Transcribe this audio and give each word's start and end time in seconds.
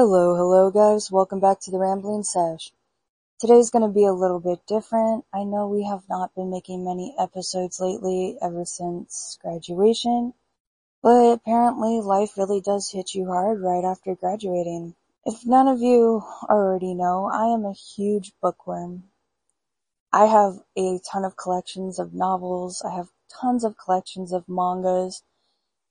Hello, 0.00 0.36
hello 0.36 0.70
guys, 0.70 1.10
welcome 1.10 1.40
back 1.40 1.58
to 1.58 1.72
the 1.72 1.78
Rambling 1.80 2.22
Sesh. 2.22 2.70
Today's 3.40 3.68
gonna 3.68 3.88
be 3.88 4.04
a 4.04 4.12
little 4.12 4.38
bit 4.38 4.64
different. 4.64 5.24
I 5.34 5.42
know 5.42 5.66
we 5.66 5.82
have 5.86 6.08
not 6.08 6.32
been 6.36 6.50
making 6.50 6.84
many 6.84 7.16
episodes 7.18 7.80
lately 7.80 8.38
ever 8.40 8.64
since 8.64 9.36
graduation, 9.42 10.34
but 11.02 11.32
apparently 11.32 12.00
life 12.00 12.38
really 12.38 12.60
does 12.60 12.92
hit 12.92 13.12
you 13.12 13.26
hard 13.26 13.60
right 13.60 13.82
after 13.82 14.14
graduating. 14.14 14.94
If 15.24 15.44
none 15.44 15.66
of 15.66 15.80
you 15.80 16.22
already 16.48 16.94
know, 16.94 17.28
I 17.34 17.46
am 17.46 17.64
a 17.64 17.72
huge 17.72 18.30
bookworm. 18.40 19.10
I 20.12 20.26
have 20.26 20.60
a 20.76 21.00
ton 21.00 21.24
of 21.24 21.36
collections 21.36 21.98
of 21.98 22.14
novels, 22.14 22.82
I 22.82 22.94
have 22.94 23.08
tons 23.28 23.64
of 23.64 23.76
collections 23.76 24.32
of 24.32 24.48
mangas, 24.48 25.24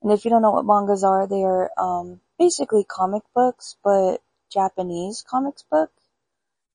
and 0.00 0.10
if 0.10 0.24
you 0.24 0.30
don't 0.30 0.40
know 0.40 0.52
what 0.52 0.64
mangas 0.64 1.04
are, 1.04 1.26
they 1.26 1.42
are 1.42 1.70
um, 1.76 2.22
basically 2.38 2.84
comic 2.84 3.22
books, 3.34 3.76
but 3.82 4.22
Japanese 4.50 5.22
comics 5.28 5.62
book. 5.62 5.90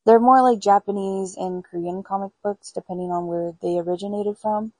They're 0.05 0.19
more 0.19 0.41
like 0.41 0.59
Japanese 0.59 1.35
and 1.37 1.63
Korean 1.63 2.03
comic 2.03 2.31
books, 2.43 2.71
depending 2.71 3.11
on 3.11 3.27
where 3.27 3.53
they 3.61 3.79
originated 3.79 4.37
from. 4.37 4.73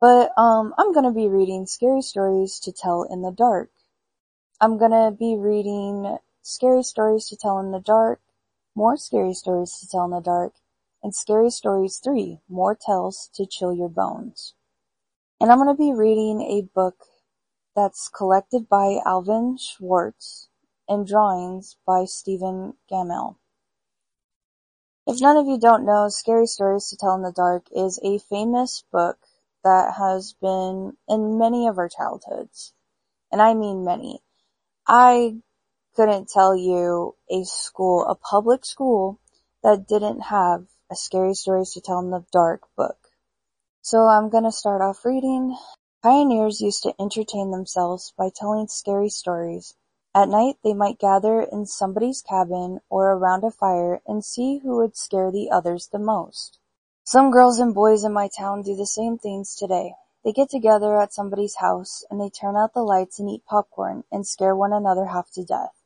But 0.00 0.36
um, 0.38 0.74
I'm 0.78 0.92
gonna 0.92 1.12
be 1.12 1.28
reading 1.28 1.66
Scary 1.66 2.02
Stories 2.02 2.58
to 2.60 2.72
Tell 2.72 3.02
in 3.02 3.22
the 3.22 3.30
Dark. 3.30 3.70
I'm 4.60 4.78
gonna 4.78 5.10
be 5.10 5.36
reading 5.36 6.18
Scary 6.42 6.82
Stories 6.82 7.26
to 7.28 7.36
Tell 7.36 7.58
in 7.58 7.70
the 7.70 7.80
Dark, 7.80 8.20
More 8.74 8.96
Scary 8.96 9.34
Stories 9.34 9.78
to 9.78 9.88
Tell 9.88 10.04
in 10.04 10.10
the 10.10 10.20
Dark, 10.20 10.54
and 11.02 11.14
Scary 11.14 11.50
Stories 11.50 11.98
3, 11.98 12.40
More 12.48 12.74
Tales 12.74 13.30
to 13.34 13.46
Chill 13.46 13.74
Your 13.74 13.88
Bones. 13.88 14.54
And 15.40 15.50
I'm 15.50 15.58
gonna 15.58 15.74
be 15.74 15.92
reading 15.92 16.42
a 16.42 16.62
book 16.62 17.09
that's 17.74 18.08
collected 18.08 18.68
by 18.68 18.98
Alvin 19.04 19.56
Schwartz 19.58 20.48
and 20.88 21.06
drawings 21.06 21.76
by 21.86 22.04
Stephen 22.04 22.74
Gammell. 22.90 23.36
If 25.06 25.20
none 25.20 25.36
of 25.36 25.46
you 25.46 25.58
don't 25.58 25.84
know, 25.84 26.08
Scary 26.08 26.46
Stories 26.46 26.88
to 26.88 26.96
Tell 26.96 27.14
in 27.14 27.22
the 27.22 27.32
Dark 27.32 27.66
is 27.74 27.98
a 28.02 28.18
famous 28.18 28.84
book 28.92 29.18
that 29.64 29.94
has 29.94 30.34
been 30.40 30.96
in 31.08 31.38
many 31.38 31.66
of 31.66 31.78
our 31.78 31.88
childhoods. 31.88 32.72
And 33.32 33.40
I 33.40 33.54
mean 33.54 33.84
many. 33.84 34.20
I 34.86 35.36
couldn't 35.94 36.28
tell 36.28 36.56
you 36.56 37.14
a 37.30 37.44
school, 37.44 38.04
a 38.04 38.14
public 38.14 38.64
school, 38.64 39.18
that 39.62 39.86
didn't 39.86 40.20
have 40.20 40.66
a 40.90 40.96
Scary 40.96 41.34
Stories 41.34 41.72
to 41.72 41.80
Tell 41.80 41.98
in 42.00 42.10
the 42.10 42.24
Dark 42.32 42.62
book. 42.76 42.96
So 43.82 44.06
I'm 44.06 44.28
gonna 44.28 44.52
start 44.52 44.82
off 44.82 45.04
reading. 45.04 45.56
Pioneers 46.02 46.62
used 46.62 46.82
to 46.84 46.94
entertain 46.98 47.50
themselves 47.50 48.14
by 48.16 48.30
telling 48.34 48.68
scary 48.68 49.10
stories. 49.10 49.74
At 50.14 50.30
night 50.30 50.56
they 50.64 50.72
might 50.72 50.98
gather 50.98 51.42
in 51.42 51.66
somebody's 51.66 52.22
cabin 52.22 52.80
or 52.88 53.12
around 53.12 53.44
a 53.44 53.50
fire 53.50 54.00
and 54.06 54.24
see 54.24 54.58
who 54.58 54.76
would 54.76 54.96
scare 54.96 55.30
the 55.30 55.50
others 55.50 55.88
the 55.88 55.98
most. 55.98 56.58
Some 57.04 57.30
girls 57.30 57.58
and 57.58 57.74
boys 57.74 58.02
in 58.02 58.14
my 58.14 58.28
town 58.28 58.62
do 58.62 58.74
the 58.74 58.86
same 58.86 59.18
things 59.18 59.54
today. 59.54 59.94
They 60.24 60.32
get 60.32 60.48
together 60.48 60.98
at 60.98 61.12
somebody's 61.12 61.56
house 61.56 62.02
and 62.10 62.18
they 62.18 62.30
turn 62.30 62.56
out 62.56 62.72
the 62.72 62.82
lights 62.82 63.18
and 63.18 63.28
eat 63.28 63.44
popcorn 63.44 64.04
and 64.10 64.26
scare 64.26 64.56
one 64.56 64.72
another 64.72 65.04
half 65.04 65.30
to 65.32 65.44
death. 65.44 65.82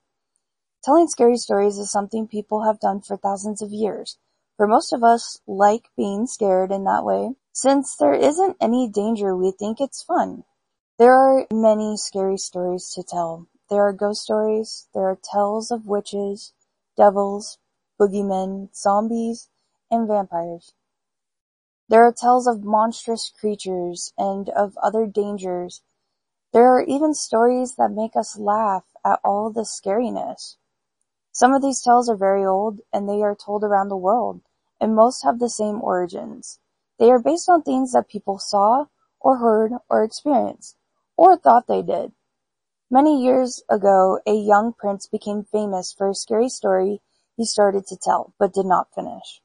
Telling 0.85 1.09
scary 1.09 1.39
stories 1.39 1.77
is 1.77 1.91
something 1.91 2.29
people 2.29 2.63
have 2.63 2.79
done 2.79 3.01
for 3.01 3.17
thousands 3.17 3.63
of 3.63 3.73
years. 3.73 4.17
For 4.57 4.69
most 4.69 4.93
of 4.93 5.03
us 5.03 5.41
like 5.49 5.91
being 5.97 6.29
scared 6.29 6.71
in 6.71 6.85
that 6.85 7.05
way. 7.05 7.35
Since 7.57 7.95
there 7.95 8.15
isn't 8.15 8.57
any 8.61 8.89
danger 8.89 9.37
we 9.37 9.53
think 9.53 9.81
it's 9.81 10.03
fun. 10.03 10.43
There 10.99 11.15
are 11.15 11.47
many 11.53 11.97
scary 11.97 12.37
stories 12.37 12.91
to 12.95 13.05
tell. 13.05 13.47
There 13.71 13.87
are 13.87 13.93
ghost 13.93 14.23
stories, 14.23 14.89
there 14.93 15.09
are 15.09 15.15
tales 15.15 15.71
of 15.71 15.87
witches, 15.87 16.53
devils, 16.97 17.59
boogeymen, 17.97 18.75
zombies, 18.75 19.51
and 19.89 20.09
vampires. 20.09 20.75
There 21.89 22.05
are 22.05 22.13
tales 22.13 22.49
of 22.49 22.65
monstrous 22.65 23.31
creatures 23.31 24.13
and 24.19 24.49
of 24.49 24.77
other 24.79 25.07
dangers. 25.07 25.81
There 26.53 26.67
are 26.75 26.83
even 26.83 27.15
stories 27.15 27.77
that 27.77 27.93
make 27.93 28.17
us 28.17 28.37
laugh 28.37 28.85
at 29.05 29.21
all 29.23 29.51
the 29.51 29.65
scariness. 29.65 30.57
Some 31.31 31.55
of 31.55 31.63
these 31.63 31.83
tales 31.83 32.09
are 32.09 32.17
very 32.17 32.45
old, 32.45 32.81
and 32.93 33.09
they 33.09 33.23
are 33.23 33.37
told 33.37 33.63
around 33.63 33.91
the 33.91 33.97
world, 33.97 34.41
and 34.81 34.97
most 34.97 35.23
have 35.23 35.39
the 35.39 35.49
same 35.49 35.81
origins. 35.81 36.59
They 36.99 37.11
are 37.11 37.19
based 37.19 37.49
on 37.49 37.63
things 37.63 37.93
that 37.93 38.09
people 38.09 38.39
saw, 38.39 38.87
or 39.21 39.39
heard, 39.39 39.73
or 39.89 40.05
experienced, 40.05 40.77
or 41.17 41.37
thought 41.37 41.67
they 41.67 41.83
did. 41.83 42.13
Many 42.91 43.23
years 43.23 43.63
ago 43.69 44.21
a 44.27 44.35
young 44.35 44.73
prince 44.73 45.07
became 45.07 45.45
famous 45.45 45.93
for 45.93 46.09
a 46.09 46.15
scary 46.15 46.49
story 46.49 47.01
he 47.37 47.45
started 47.45 47.87
to 47.89 47.97
tell, 47.97 48.35
but 48.39 48.53
did 48.55 48.67
not 48.67 48.95
finish. 48.95 49.41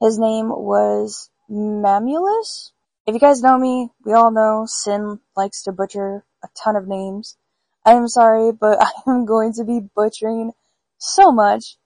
His 0.00 0.18
name 0.18 0.48
was 0.48 1.30
Mamulus? 1.50 2.72
If 3.06 3.14
you 3.14 3.20
guys 3.20 3.42
know 3.42 3.58
me, 3.58 3.90
we 4.04 4.12
all 4.12 4.30
know 4.30 4.64
Sin 4.66 5.20
likes 5.36 5.62
to 5.64 5.72
butcher 5.72 6.24
a 6.42 6.48
ton 6.62 6.76
of 6.76 6.88
names. 6.88 7.36
I 7.84 7.92
am 7.92 8.08
sorry, 8.08 8.52
but 8.52 8.80
I 9.06 9.10
am 9.10 9.26
going 9.26 9.52
to 9.54 9.64
be 9.64 9.80
butchering 9.80 10.52
so 10.98 11.32
much. 11.32 11.76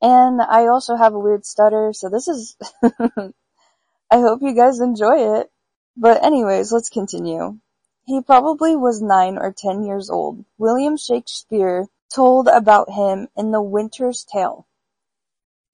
And 0.00 0.40
I 0.40 0.66
also 0.66 0.96
have 0.96 1.14
a 1.14 1.18
weird 1.18 1.46
stutter, 1.46 1.92
so 1.92 2.08
this 2.08 2.28
is, 2.28 2.56
I 4.14 4.20
hope 4.20 4.42
you 4.42 4.54
guys 4.54 4.78
enjoy 4.78 5.40
it. 5.40 5.50
But 5.96 6.24
anyways, 6.24 6.70
let's 6.70 6.88
continue. 6.88 7.58
He 8.04 8.22
probably 8.22 8.76
was 8.76 9.02
nine 9.02 9.36
or 9.36 9.52
ten 9.52 9.82
years 9.82 10.08
old. 10.08 10.44
William 10.56 10.96
Shakespeare 10.96 11.88
told 12.14 12.46
about 12.46 12.92
him 12.92 13.26
in 13.36 13.50
The 13.50 13.60
Winter's 13.60 14.22
Tale. 14.22 14.68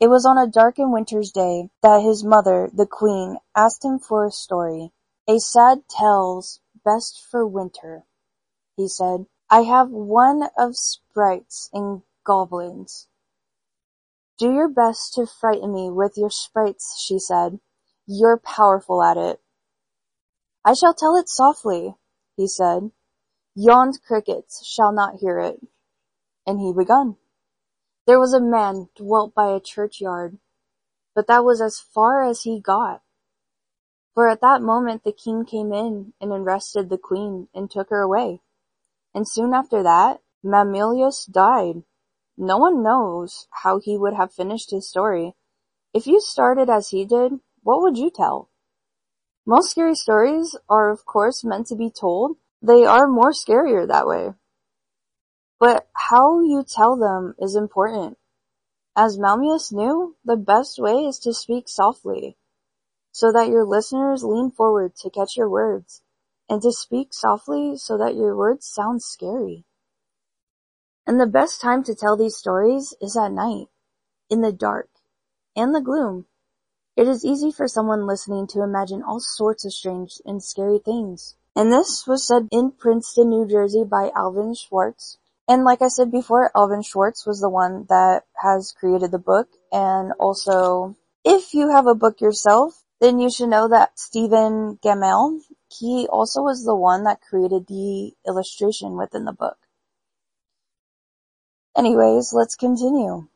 It 0.00 0.08
was 0.08 0.24
on 0.24 0.38
a 0.38 0.46
dark 0.46 0.78
and 0.78 0.90
winter's 0.90 1.32
day 1.32 1.68
that 1.82 2.00
his 2.00 2.24
mother, 2.24 2.70
the 2.72 2.86
queen, 2.86 3.36
asked 3.54 3.84
him 3.84 3.98
for 3.98 4.24
a 4.24 4.30
story. 4.30 4.90
A 5.28 5.38
sad 5.38 5.82
tale's 5.86 6.60
best 6.82 7.20
for 7.30 7.46
winter, 7.46 8.04
he 8.74 8.88
said. 8.88 9.26
I 9.50 9.64
have 9.64 9.90
one 9.90 10.48
of 10.56 10.78
sprites 10.78 11.68
and 11.74 12.00
goblins. 12.24 13.06
Do 14.38 14.50
your 14.50 14.68
best 14.68 15.12
to 15.16 15.26
frighten 15.26 15.74
me 15.74 15.90
with 15.90 16.16
your 16.16 16.30
sprites, 16.30 16.98
she 16.98 17.18
said. 17.18 17.60
You're 18.12 18.38
powerful 18.38 19.04
at 19.04 19.16
it. 19.16 19.40
I 20.64 20.74
shall 20.74 20.94
tell 20.94 21.14
it 21.14 21.28
softly, 21.28 21.94
he 22.36 22.48
said. 22.48 22.90
Yon 23.54 23.92
crickets 24.04 24.66
shall 24.66 24.90
not 24.90 25.20
hear 25.20 25.38
it. 25.38 25.60
And 26.44 26.58
he 26.58 26.72
begun. 26.76 27.18
There 28.08 28.18
was 28.18 28.34
a 28.34 28.40
man 28.40 28.88
dwelt 28.96 29.32
by 29.32 29.52
a 29.52 29.60
churchyard, 29.60 30.38
but 31.14 31.28
that 31.28 31.44
was 31.44 31.60
as 31.60 31.78
far 31.78 32.28
as 32.28 32.42
he 32.42 32.58
got. 32.58 33.02
For 34.14 34.28
at 34.28 34.40
that 34.40 34.60
moment 34.60 35.04
the 35.04 35.12
king 35.12 35.44
came 35.44 35.72
in 35.72 36.12
and 36.20 36.32
arrested 36.32 36.88
the 36.88 36.98
queen 36.98 37.46
and 37.54 37.70
took 37.70 37.90
her 37.90 38.00
away. 38.00 38.40
And 39.14 39.28
soon 39.28 39.54
after 39.54 39.84
that, 39.84 40.20
Mamillius 40.44 41.30
died. 41.30 41.84
No 42.36 42.58
one 42.58 42.82
knows 42.82 43.46
how 43.62 43.78
he 43.78 43.96
would 43.96 44.14
have 44.14 44.34
finished 44.34 44.72
his 44.72 44.88
story. 44.88 45.36
If 45.94 46.08
you 46.08 46.20
started 46.20 46.68
as 46.68 46.88
he 46.88 47.04
did, 47.04 47.38
what 47.62 47.82
would 47.82 47.96
you 47.96 48.10
tell? 48.10 48.50
Most 49.46 49.70
scary 49.70 49.94
stories 49.94 50.56
are 50.68 50.90
of 50.90 51.04
course 51.04 51.44
meant 51.44 51.66
to 51.68 51.76
be 51.76 51.90
told. 51.90 52.36
They 52.62 52.84
are 52.84 53.06
more 53.06 53.32
scarier 53.32 53.86
that 53.88 54.06
way. 54.06 54.34
But 55.58 55.88
how 55.94 56.40
you 56.40 56.64
tell 56.64 56.96
them 56.96 57.34
is 57.38 57.54
important. 57.54 58.16
As 58.96 59.18
Malmius 59.18 59.72
knew, 59.72 60.16
the 60.24 60.36
best 60.36 60.78
way 60.78 61.06
is 61.06 61.18
to 61.20 61.32
speak 61.32 61.68
softly, 61.68 62.36
so 63.12 63.32
that 63.32 63.48
your 63.48 63.64
listeners 63.64 64.24
lean 64.24 64.50
forward 64.50 64.96
to 64.96 65.10
catch 65.10 65.36
your 65.36 65.48
words, 65.48 66.02
and 66.48 66.60
to 66.62 66.72
speak 66.72 67.12
softly 67.12 67.76
so 67.76 67.96
that 67.98 68.16
your 68.16 68.36
words 68.36 68.66
sound 68.66 69.02
scary. 69.02 69.64
And 71.06 71.20
the 71.20 71.26
best 71.26 71.60
time 71.60 71.82
to 71.84 71.94
tell 71.94 72.16
these 72.16 72.36
stories 72.36 72.94
is 73.00 73.16
at 73.16 73.32
night, 73.32 73.68
in 74.28 74.40
the 74.40 74.52
dark, 74.52 74.88
and 75.56 75.74
the 75.74 75.80
gloom. 75.80 76.26
It 76.96 77.08
is 77.08 77.24
easy 77.24 77.52
for 77.52 77.68
someone 77.68 78.06
listening 78.06 78.46
to 78.48 78.62
imagine 78.62 79.02
all 79.02 79.20
sorts 79.20 79.64
of 79.64 79.72
strange 79.72 80.20
and 80.24 80.42
scary 80.42 80.78
things. 80.78 81.36
And 81.56 81.72
this 81.72 82.06
was 82.06 82.26
said 82.26 82.48
in 82.50 82.72
Princeton, 82.72 83.30
New 83.30 83.46
Jersey 83.46 83.84
by 83.84 84.10
Alvin 84.14 84.54
Schwartz. 84.54 85.18
And 85.48 85.64
like 85.64 85.82
I 85.82 85.88
said 85.88 86.10
before, 86.10 86.50
Alvin 86.56 86.82
Schwartz 86.82 87.26
was 87.26 87.40
the 87.40 87.48
one 87.48 87.86
that 87.88 88.24
has 88.42 88.72
created 88.78 89.10
the 89.10 89.18
book. 89.18 89.48
And 89.72 90.12
also, 90.20 90.96
if 91.24 91.54
you 91.54 91.70
have 91.70 91.86
a 91.86 91.94
book 91.94 92.20
yourself, 92.20 92.84
then 93.00 93.18
you 93.18 93.30
should 93.30 93.48
know 93.48 93.66
that 93.68 93.98
Stephen 93.98 94.78
Gammell, 94.82 95.40
he 95.70 96.06
also 96.10 96.42
was 96.42 96.64
the 96.64 96.76
one 96.76 97.04
that 97.04 97.22
created 97.22 97.66
the 97.66 98.12
illustration 98.26 98.96
within 98.96 99.24
the 99.24 99.32
book. 99.32 99.56
Anyways, 101.76 102.32
let's 102.34 102.56
continue. 102.56 103.29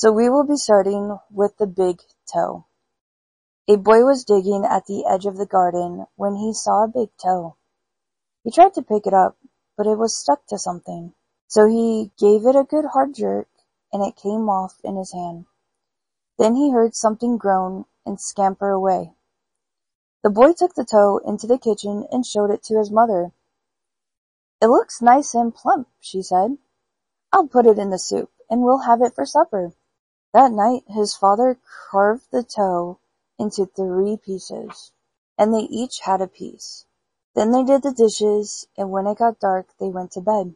So 0.00 0.10
we 0.10 0.30
will 0.30 0.44
be 0.44 0.56
starting 0.56 1.18
with 1.30 1.58
the 1.58 1.66
big 1.66 2.00
toe. 2.32 2.64
A 3.68 3.76
boy 3.76 4.02
was 4.02 4.24
digging 4.24 4.64
at 4.64 4.86
the 4.86 5.04
edge 5.04 5.26
of 5.26 5.36
the 5.36 5.44
garden 5.44 6.06
when 6.16 6.36
he 6.36 6.54
saw 6.54 6.84
a 6.84 6.88
big 6.88 7.10
toe. 7.22 7.56
He 8.42 8.50
tried 8.50 8.72
to 8.76 8.82
pick 8.82 9.06
it 9.06 9.12
up, 9.12 9.36
but 9.76 9.86
it 9.86 9.98
was 9.98 10.16
stuck 10.16 10.46
to 10.46 10.56
something. 10.56 11.12
So 11.48 11.66
he 11.66 12.12
gave 12.18 12.46
it 12.46 12.56
a 12.56 12.64
good 12.64 12.86
hard 12.94 13.14
jerk, 13.14 13.48
and 13.92 14.02
it 14.02 14.16
came 14.16 14.48
off 14.48 14.80
in 14.82 14.96
his 14.96 15.12
hand. 15.12 15.44
Then 16.38 16.54
he 16.54 16.72
heard 16.72 16.94
something 16.94 17.36
groan 17.36 17.84
and 18.06 18.18
scamper 18.18 18.70
away. 18.70 19.12
The 20.22 20.30
boy 20.30 20.54
took 20.54 20.76
the 20.76 20.86
toe 20.90 21.18
into 21.26 21.46
the 21.46 21.58
kitchen 21.58 22.06
and 22.10 22.24
showed 22.24 22.50
it 22.50 22.62
to 22.62 22.78
his 22.78 22.90
mother. 22.90 23.32
It 24.62 24.68
looks 24.68 25.02
nice 25.02 25.34
and 25.34 25.54
plump, 25.54 25.88
she 26.00 26.22
said. 26.22 26.56
I'll 27.34 27.48
put 27.48 27.66
it 27.66 27.78
in 27.78 27.90
the 27.90 27.98
soup, 27.98 28.30
and 28.48 28.62
we'll 28.62 28.86
have 28.86 29.02
it 29.02 29.14
for 29.14 29.26
supper. 29.26 29.74
That 30.32 30.52
night 30.52 30.84
his 30.86 31.16
father 31.16 31.58
carved 31.90 32.30
the 32.30 32.44
toe 32.44 32.98
into 33.38 33.66
three 33.66 34.16
pieces, 34.16 34.92
and 35.36 35.52
they 35.52 35.62
each 35.62 36.00
had 36.00 36.20
a 36.20 36.28
piece. 36.28 36.86
Then 37.34 37.50
they 37.50 37.64
did 37.64 37.82
the 37.82 37.92
dishes, 37.92 38.66
and 38.76 38.92
when 38.92 39.06
it 39.06 39.18
got 39.18 39.40
dark 39.40 39.76
they 39.78 39.88
went 39.88 40.12
to 40.12 40.20
bed. 40.20 40.54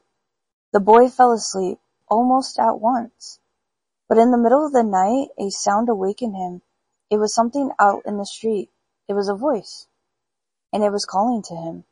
The 0.72 0.80
boy 0.80 1.08
fell 1.08 1.32
asleep 1.32 1.80
almost 2.08 2.58
at 2.58 2.78
once, 2.78 3.40
but 4.08 4.18
in 4.18 4.30
the 4.30 4.38
middle 4.38 4.64
of 4.64 4.72
the 4.72 4.84
night 4.84 5.28
a 5.38 5.50
sound 5.50 5.88
awakened 5.88 6.36
him. 6.36 6.62
It 7.10 7.16
was 7.16 7.34
something 7.34 7.70
out 7.78 8.02
in 8.06 8.18
the 8.18 8.26
street. 8.26 8.70
It 9.08 9.14
was 9.14 9.28
a 9.28 9.34
voice, 9.34 9.88
and 10.72 10.84
it 10.84 10.90
was 10.90 11.04
calling 11.04 11.42
to 11.42 11.56
him. 11.56 11.84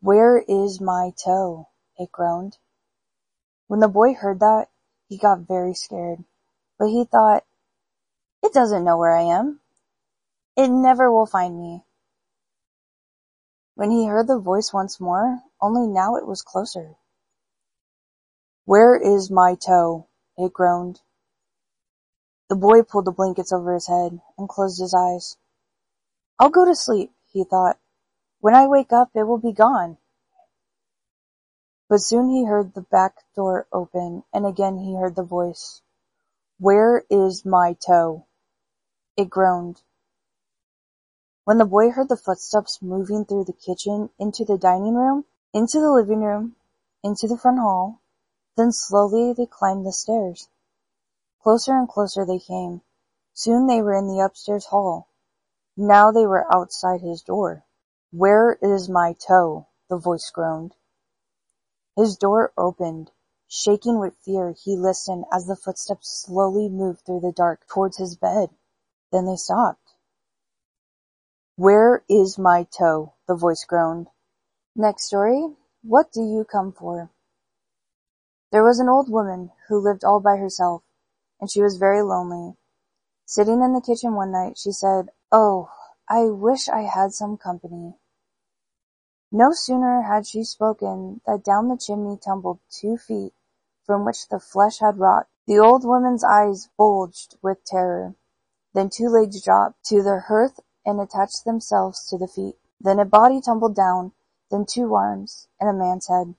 Where 0.00 0.38
is 0.38 0.80
my 0.80 1.12
toe? 1.16 1.68
it 1.96 2.12
groaned. 2.12 2.58
When 3.66 3.80
the 3.80 3.88
boy 3.88 4.14
heard 4.14 4.40
that, 4.40 4.68
he 5.12 5.18
got 5.18 5.46
very 5.46 5.74
scared, 5.74 6.24
but 6.78 6.88
he 6.88 7.04
thought, 7.04 7.44
it 8.42 8.50
doesn't 8.54 8.82
know 8.82 8.96
where 8.96 9.14
I 9.14 9.24
am. 9.24 9.60
It 10.56 10.68
never 10.68 11.12
will 11.12 11.26
find 11.26 11.60
me. 11.60 11.84
When 13.74 13.90
he 13.90 14.06
heard 14.06 14.26
the 14.26 14.38
voice 14.38 14.72
once 14.72 14.98
more, 14.98 15.42
only 15.60 15.86
now 15.86 16.16
it 16.16 16.26
was 16.26 16.40
closer. 16.40 16.94
Where 18.64 18.96
is 18.96 19.30
my 19.30 19.54
toe? 19.54 20.06
it 20.38 20.54
groaned. 20.54 21.02
The 22.48 22.56
boy 22.56 22.82
pulled 22.82 23.04
the 23.04 23.12
blankets 23.12 23.52
over 23.52 23.74
his 23.74 23.88
head 23.88 24.18
and 24.38 24.48
closed 24.48 24.80
his 24.80 24.94
eyes. 24.94 25.36
I'll 26.38 26.48
go 26.48 26.64
to 26.64 26.74
sleep, 26.74 27.12
he 27.30 27.44
thought. 27.44 27.78
When 28.40 28.54
I 28.54 28.66
wake 28.66 28.94
up, 28.94 29.10
it 29.14 29.24
will 29.24 29.36
be 29.36 29.52
gone. 29.52 29.98
But 31.92 32.00
soon 32.00 32.30
he 32.30 32.46
heard 32.46 32.72
the 32.72 32.80
back 32.80 33.22
door 33.34 33.66
open, 33.70 34.24
and 34.32 34.46
again 34.46 34.78
he 34.78 34.94
heard 34.94 35.14
the 35.14 35.22
voice. 35.22 35.82
Where 36.58 37.04
is 37.10 37.44
my 37.44 37.74
toe? 37.74 38.24
It 39.14 39.28
groaned. 39.28 39.82
When 41.44 41.58
the 41.58 41.66
boy 41.66 41.90
heard 41.90 42.08
the 42.08 42.16
footsteps 42.16 42.80
moving 42.80 43.26
through 43.26 43.44
the 43.44 43.52
kitchen, 43.52 44.08
into 44.18 44.42
the 44.42 44.56
dining 44.56 44.94
room, 44.94 45.26
into 45.52 45.80
the 45.80 45.90
living 45.92 46.22
room, 46.22 46.56
into 47.04 47.28
the 47.28 47.36
front 47.36 47.58
hall, 47.58 48.00
then 48.56 48.72
slowly 48.72 49.34
they 49.34 49.44
climbed 49.44 49.84
the 49.84 49.92
stairs. 49.92 50.48
Closer 51.42 51.76
and 51.76 51.86
closer 51.86 52.24
they 52.24 52.38
came. 52.38 52.80
Soon 53.34 53.66
they 53.66 53.82
were 53.82 53.92
in 53.92 54.06
the 54.06 54.20
upstairs 54.24 54.64
hall. 54.64 55.08
Now 55.76 56.10
they 56.10 56.24
were 56.26 56.50
outside 56.50 57.02
his 57.02 57.20
door. 57.20 57.66
Where 58.12 58.54
is 58.62 58.88
my 58.88 59.12
toe? 59.12 59.66
the 59.90 59.98
voice 59.98 60.30
groaned. 60.30 60.74
His 61.96 62.16
door 62.16 62.52
opened. 62.56 63.10
Shaking 63.48 63.98
with 63.98 64.16
fear, 64.16 64.52
he 64.52 64.76
listened 64.76 65.26
as 65.30 65.46
the 65.46 65.56
footsteps 65.56 66.08
slowly 66.08 66.68
moved 66.68 67.04
through 67.04 67.20
the 67.20 67.32
dark 67.32 67.66
towards 67.66 67.98
his 67.98 68.16
bed. 68.16 68.50
Then 69.10 69.26
they 69.26 69.36
stopped. 69.36 69.94
Where 71.56 72.02
is 72.08 72.38
my 72.38 72.64
toe? 72.64 73.12
the 73.28 73.34
voice 73.34 73.64
groaned. 73.64 74.08
Next 74.74 75.04
story. 75.04 75.54
What 75.82 76.12
do 76.12 76.22
you 76.22 76.44
come 76.44 76.72
for? 76.72 77.10
There 78.52 78.64
was 78.64 78.78
an 78.78 78.88
old 78.88 79.10
woman 79.10 79.50
who 79.68 79.78
lived 79.78 80.02
all 80.02 80.20
by 80.20 80.36
herself, 80.36 80.82
and 81.40 81.50
she 81.50 81.60
was 81.60 81.76
very 81.76 82.02
lonely. 82.02 82.56
Sitting 83.26 83.62
in 83.62 83.74
the 83.74 83.80
kitchen 83.80 84.14
one 84.14 84.32
night, 84.32 84.56
she 84.56 84.72
said, 84.72 85.10
Oh, 85.30 85.70
I 86.08 86.24
wish 86.24 86.68
I 86.68 86.82
had 86.82 87.12
some 87.12 87.36
company. 87.36 87.98
No 89.34 89.52
sooner 89.52 90.02
had 90.02 90.26
she 90.26 90.44
spoken 90.44 91.22
than 91.24 91.40
down 91.40 91.68
the 91.68 91.78
chimney 91.78 92.18
tumbled 92.18 92.58
two 92.68 92.98
feet 92.98 93.32
from 93.82 94.04
which 94.04 94.28
the 94.28 94.38
flesh 94.38 94.80
had 94.80 94.98
rot. 94.98 95.26
The 95.46 95.58
old 95.58 95.86
woman's 95.86 96.22
eyes 96.22 96.68
bulged 96.76 97.38
with 97.40 97.64
terror. 97.64 98.14
Then 98.74 98.90
two 98.90 99.08
legs 99.08 99.42
dropped 99.42 99.86
to 99.86 100.02
the 100.02 100.20
hearth 100.20 100.60
and 100.84 101.00
attached 101.00 101.46
themselves 101.46 102.06
to 102.10 102.18
the 102.18 102.28
feet. 102.28 102.56
Then 102.78 102.98
a 102.98 103.06
body 103.06 103.40
tumbled 103.40 103.74
down, 103.74 104.12
then 104.50 104.66
two 104.66 104.94
arms, 104.94 105.48
and 105.58 105.70
a 105.70 105.72
man's 105.72 106.08
head. 106.08 106.34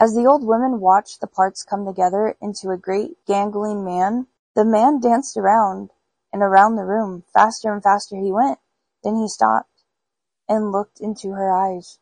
As 0.00 0.14
the 0.14 0.24
old 0.24 0.42
woman 0.42 0.80
watched 0.80 1.20
the 1.20 1.26
parts 1.26 1.62
come 1.62 1.84
together 1.84 2.34
into 2.40 2.70
a 2.70 2.78
great 2.78 3.18
gangling 3.26 3.84
man, 3.84 4.28
the 4.54 4.64
man 4.64 5.00
danced 5.00 5.36
around 5.36 5.90
and 6.32 6.42
around 6.42 6.76
the 6.76 6.86
room. 6.86 7.24
Faster 7.34 7.70
and 7.70 7.82
faster 7.82 8.16
he 8.16 8.32
went. 8.32 8.58
Then 9.02 9.16
he 9.16 9.28
stopped 9.28 9.68
and 10.48 10.72
looked 10.72 11.00
into 11.00 11.30
her 11.30 11.52
eyes. 11.52 11.98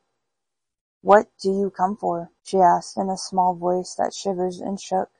What 1.01 1.27
do 1.41 1.51
you 1.51 1.71
come 1.71 1.97
for? 1.97 2.31
she 2.43 2.59
asked 2.59 2.97
in 2.97 3.09
a 3.09 3.17
small 3.17 3.55
voice 3.55 3.95
that 3.97 4.15
shivered 4.15 4.55
and 4.55 4.81
shook. 4.81 5.11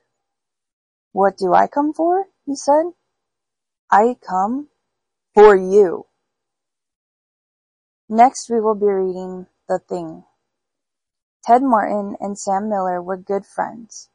What 1.11 1.37
do 1.37 1.53
I 1.53 1.67
come 1.67 1.93
for? 1.93 2.27
he 2.45 2.55
said. 2.55 2.93
I 3.91 4.15
come 4.27 4.69
for 5.33 5.55
you. 5.55 6.07
Next 8.09 8.49
we 8.49 8.59
will 8.59 8.75
be 8.75 8.85
reading 8.85 9.47
The 9.67 9.79
Thing. 9.79 10.25
Ted 11.43 11.61
Martin 11.61 12.15
and 12.19 12.39
Sam 12.39 12.69
Miller 12.69 13.01
were 13.01 13.17
good 13.17 13.45
friends. 13.45 14.09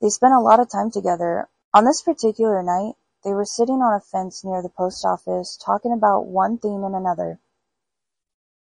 They 0.00 0.10
spent 0.10 0.34
a 0.34 0.40
lot 0.40 0.60
of 0.60 0.70
time 0.70 0.90
together. 0.90 1.48
On 1.72 1.84
this 1.84 2.02
particular 2.02 2.62
night, 2.62 2.94
they 3.24 3.32
were 3.32 3.46
sitting 3.46 3.76
on 3.76 3.94
a 3.94 4.00
fence 4.00 4.44
near 4.44 4.62
the 4.62 4.68
post 4.68 5.04
office 5.04 5.56
talking 5.56 5.92
about 5.92 6.26
one 6.26 6.58
thing 6.58 6.84
and 6.84 6.94
another. 6.94 7.40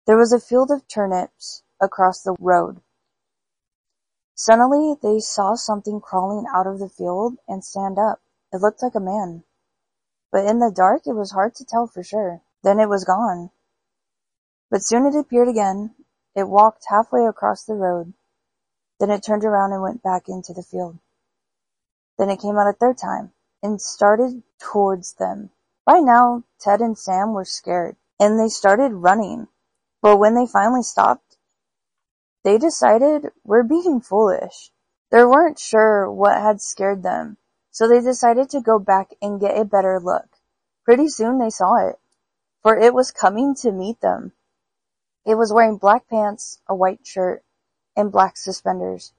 There 0.10 0.18
was 0.18 0.34
a 0.34 0.40
field 0.40 0.72
of 0.72 0.88
turnips 0.88 1.62
across 1.80 2.24
the 2.24 2.36
road. 2.40 2.82
Suddenly 4.34 4.96
they 5.04 5.20
saw 5.20 5.54
something 5.54 6.02
crawling 6.02 6.48
out 6.52 6.66
of 6.66 6.80
the 6.80 6.90
field 6.90 7.38
and 7.48 7.64
stand 7.64 8.00
up. 8.00 8.20
It 8.52 8.60
looked 8.60 8.82
like 8.82 8.96
a 8.96 9.00
man. 9.00 9.44
But 10.32 10.46
in 10.46 10.58
the 10.58 10.72
dark 10.72 11.06
it 11.06 11.14
was 11.14 11.34
hard 11.34 11.54
to 11.58 11.64
tell 11.64 11.86
for 11.86 12.02
sure. 12.02 12.42
Then 12.64 12.80
it 12.80 12.90
was 12.90 13.06
gone. 13.06 13.52
But 14.72 14.82
soon 14.82 15.06
it 15.06 15.14
appeared 15.16 15.48
again. 15.48 15.94
It 16.34 16.50
walked 16.50 16.86
halfway 16.90 17.28
across 17.28 17.64
the 17.64 17.76
road. 17.76 18.16
Then 19.00 19.12
it 19.12 19.22
turned 19.22 19.46
around 19.46 19.74
and 19.74 19.84
went 19.84 20.02
back 20.02 20.28
into 20.28 20.54
the 20.54 20.64
field. 20.64 20.98
Then 22.18 22.32
it 22.32 22.42
came 22.42 22.58
out 22.58 22.68
a 22.68 22.74
third 22.74 22.98
time 22.98 23.32
and 23.62 23.80
started 23.80 24.42
towards 24.58 25.14
them. 25.14 25.52
By 25.86 26.00
now, 26.00 26.46
Ted 26.60 26.82
and 26.82 26.98
Sam 26.98 27.34
were 27.34 27.46
scared 27.46 27.96
and 28.20 28.40
they 28.40 28.50
started 28.50 28.92
running. 28.94 29.48
But 30.02 30.18
when 30.18 30.36
they 30.36 30.46
finally 30.46 30.84
stopped, 30.84 31.38
they 32.44 32.58
decided 32.58 33.32
we're 33.44 33.64
being 33.64 34.00
foolish. 34.00 34.72
They 35.12 35.26
weren't 35.26 35.60
sure 35.60 36.10
what 36.10 36.40
had 36.40 36.62
scared 36.62 37.04
them, 37.04 37.38
so 37.72 37.88
they 37.88 38.00
decided 38.00 38.50
to 38.52 38.62
go 38.62 38.80
back 38.80 39.14
and 39.22 39.42
get 39.42 39.58
a 39.58 39.66
better 39.66 40.00
look. 40.00 40.28
Pretty 40.86 41.10
soon 41.10 41.38
they 41.38 41.50
saw 41.50 41.88
it, 41.88 42.00
for 42.62 42.78
it 42.78 42.94
was 42.94 43.12
coming 43.12 43.56
to 43.56 43.72
meet 43.72 44.00
them. 44.00 44.32
It 45.26 45.36
was 45.36 45.52
wearing 45.52 45.78
black 45.78 46.08
pants, 46.08 46.60
a 46.68 46.76
white 46.76 47.06
shirt, 47.06 47.44
and 47.96 48.12
black 48.12 48.38
suspenders. 48.38 49.14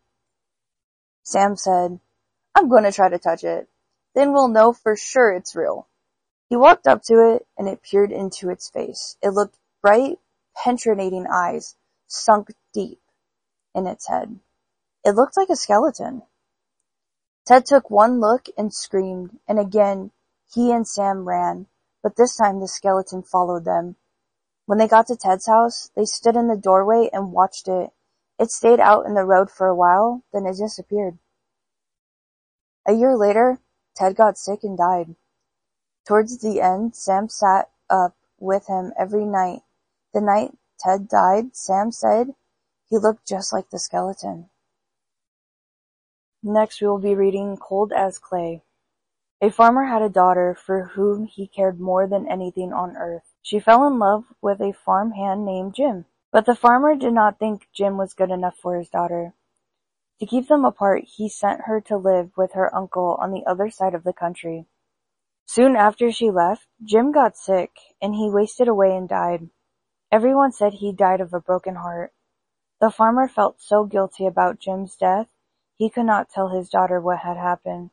Sam 1.23 1.57
said, 1.57 2.01
I'm 2.55 2.69
going 2.69 2.85
to 2.85 2.93
try 2.93 3.09
to 3.09 3.19
touch 3.19 3.45
it. 3.45 3.69
Then 4.15 4.33
we'll 4.33 4.49
know 4.49 4.73
for 4.73 4.97
sure 4.97 5.31
it's 5.31 5.55
real. 5.55 5.87
He 6.49 6.57
walked 6.57 6.87
up 6.87 7.03
to 7.05 7.35
it 7.35 7.47
and 7.57 7.69
it 7.69 7.83
peered 7.83 8.11
into 8.11 8.51
its 8.51 8.71
face. 8.71 9.17
It 9.23 9.31
looked 9.31 9.57
bright 9.83 10.19
penetrating 10.55 11.27
eyes 11.27 11.77
sunk 12.07 12.53
deep 12.73 13.01
in 13.75 13.87
its 13.87 14.09
head. 14.09 14.41
It 15.05 15.15
looked 15.15 15.37
like 15.37 15.49
a 15.49 15.57
skeleton. 15.57 16.23
Ted 17.47 17.65
took 17.67 17.91
one 17.91 18.21
look 18.21 18.47
and 18.57 18.73
screamed, 18.73 19.39
and 19.49 19.59
again 19.59 20.13
he 20.53 20.73
and 20.73 20.87
Sam 20.87 21.27
ran, 21.27 21.67
but 22.03 22.17
this 22.17 22.37
time 22.37 22.61
the 22.61 22.69
skeleton 22.69 23.23
followed 23.23 23.65
them. 23.65 23.97
When 24.67 24.79
they 24.79 24.89
got 24.89 25.07
to 25.09 25.17
Ted's 25.17 25.47
house, 25.47 25.91
they 25.95 26.05
stood 26.05 26.37
in 26.37 26.49
the 26.49 26.57
doorway 26.57 27.09
and 27.13 27.33
watched 27.33 27.69
it. 27.69 27.91
It 28.39 28.51
stayed 28.51 28.81
out 28.81 29.07
in 29.07 29.15
the 29.15 29.25
road 29.25 29.51
for 29.51 29.67
a 29.67 29.75
while, 29.75 30.23
then 30.33 30.47
it 30.47 30.57
disappeared. 30.57 31.19
A 32.87 32.93
year 32.93 33.17
later, 33.17 33.59
Ted 33.97 34.17
got 34.17 34.39
sick 34.39 34.61
and 34.63 34.77
died. 34.77 35.15
Towards 36.07 36.39
the 36.39 36.61
end, 36.61 36.97
Sam 36.97 37.29
sat 37.29 37.71
up 37.89 38.17
with 38.39 38.67
him 38.67 38.93
every 38.99 39.25
night 39.25 39.61
the 40.13 40.21
night 40.21 40.57
Ted 40.79 41.09
died, 41.09 41.57
Sam 41.57 41.93
said 41.93 42.35
he 42.89 42.99
looked 42.99 43.27
just 43.27 43.53
like 43.53 43.71
the 43.71 43.79
skeleton. 43.79 44.51
Next 46.43 46.81
we 46.81 46.89
will 46.89 46.99
be 46.99 47.15
reading 47.15 47.57
Cold 47.57 47.93
as 47.93 48.19
Clay. 48.19 48.63
A 49.41 49.51
farmer 49.51 49.85
had 49.85 50.03
a 50.03 50.09
daughter 50.09 50.55
for 50.55 50.85
whom 50.95 51.27
he 51.27 51.47
cared 51.47 51.81
more 51.81 52.07
than 52.07 52.29
anything 52.29 52.73
on 52.73 52.97
earth. 52.97 53.35
She 53.43 53.61
fell 53.61 53.87
in 53.87 53.99
love 53.99 54.25
with 54.43 54.61
a 54.61 54.73
farm 54.73 55.13
hand 55.13 55.45
named 55.45 55.75
Jim. 55.75 56.07
But 56.33 56.47
the 56.47 56.55
farmer 56.55 56.95
did 56.95 57.13
not 57.13 57.39
think 57.39 57.69
Jim 57.73 57.97
was 57.97 58.15
good 58.15 58.31
enough 58.31 58.57
for 58.57 58.77
his 58.77 58.89
daughter. 58.89 59.35
To 60.21 60.27
keep 60.27 60.49
them 60.49 60.65
apart, 60.65 61.05
he 61.05 61.29
sent 61.29 61.63
her 61.63 61.81
to 61.83 61.97
live 61.97 62.37
with 62.37 62.53
her 62.53 62.75
uncle 62.75 63.19
on 63.21 63.33
the 63.33 63.45
other 63.47 63.71
side 63.71 63.95
of 63.95 64.05
the 64.05 64.13
country. 64.13 64.67
Soon 65.47 65.75
after 65.75 66.13
she 66.13 66.31
left, 66.31 66.67
Jim 66.85 67.11
got 67.11 67.37
sick, 67.37 67.73
and 68.01 68.15
he 68.15 68.31
wasted 68.31 68.69
away 68.69 68.97
and 68.97 69.09
died. 69.09 69.49
Everyone 70.13 70.53
said 70.53 70.75
he 70.75 70.93
died 70.93 71.21
of 71.21 71.33
a 71.33 71.41
broken 71.41 71.77
heart. 71.77 72.13
The 72.81 72.91
farmer 72.91 73.29
felt 73.29 73.61
so 73.61 73.85
guilty 73.85 74.27
about 74.27 74.59
Jim's 74.59 74.97
death, 74.97 75.29
he 75.81 75.89
could 75.89 76.05
not 76.05 76.29
tell 76.29 76.49
his 76.49 76.69
daughter 76.69 77.01
what 77.01 77.21
had 77.21 77.39
happened. 77.39 77.89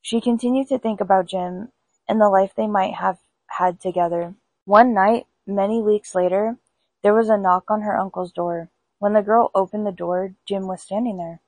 She 0.00 0.22
continued 0.22 0.68
to 0.68 0.78
think 0.78 1.02
about 1.02 1.26
Jim 1.26 1.70
and 2.08 2.18
the 2.18 2.30
life 2.30 2.54
they 2.54 2.66
might 2.66 2.94
have 2.94 3.18
had 3.48 3.78
together. 3.78 4.34
One 4.64 4.94
night, 4.94 5.26
many 5.46 5.82
weeks 5.82 6.14
later, 6.14 6.56
there 7.02 7.12
was 7.12 7.28
a 7.28 7.36
knock 7.36 7.70
on 7.70 7.82
her 7.82 7.98
uncle's 7.98 8.32
door. 8.32 8.70
When 9.00 9.12
the 9.12 9.20
girl 9.20 9.50
opened 9.54 9.86
the 9.86 9.92
door, 9.92 10.34
Jim 10.46 10.66
was 10.66 10.80
standing 10.80 11.18
there. 11.18 11.40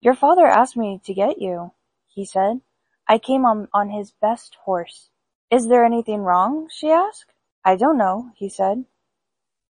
Your 0.00 0.14
father 0.14 0.46
asked 0.46 0.76
me 0.76 1.00
to 1.04 1.12
get 1.12 1.40
you, 1.40 1.72
he 2.06 2.24
said. 2.24 2.60
I 3.08 3.18
came 3.18 3.44
on, 3.44 3.66
on 3.74 3.90
his 3.90 4.12
best 4.12 4.56
horse. 4.64 5.10
Is 5.50 5.66
there 5.66 5.84
anything 5.84 6.20
wrong? 6.20 6.68
she 6.70 6.92
asked. 6.92 7.33
I 7.64 7.76
don't 7.76 7.96
know, 7.96 8.30
he 8.36 8.48
said. 8.48 8.84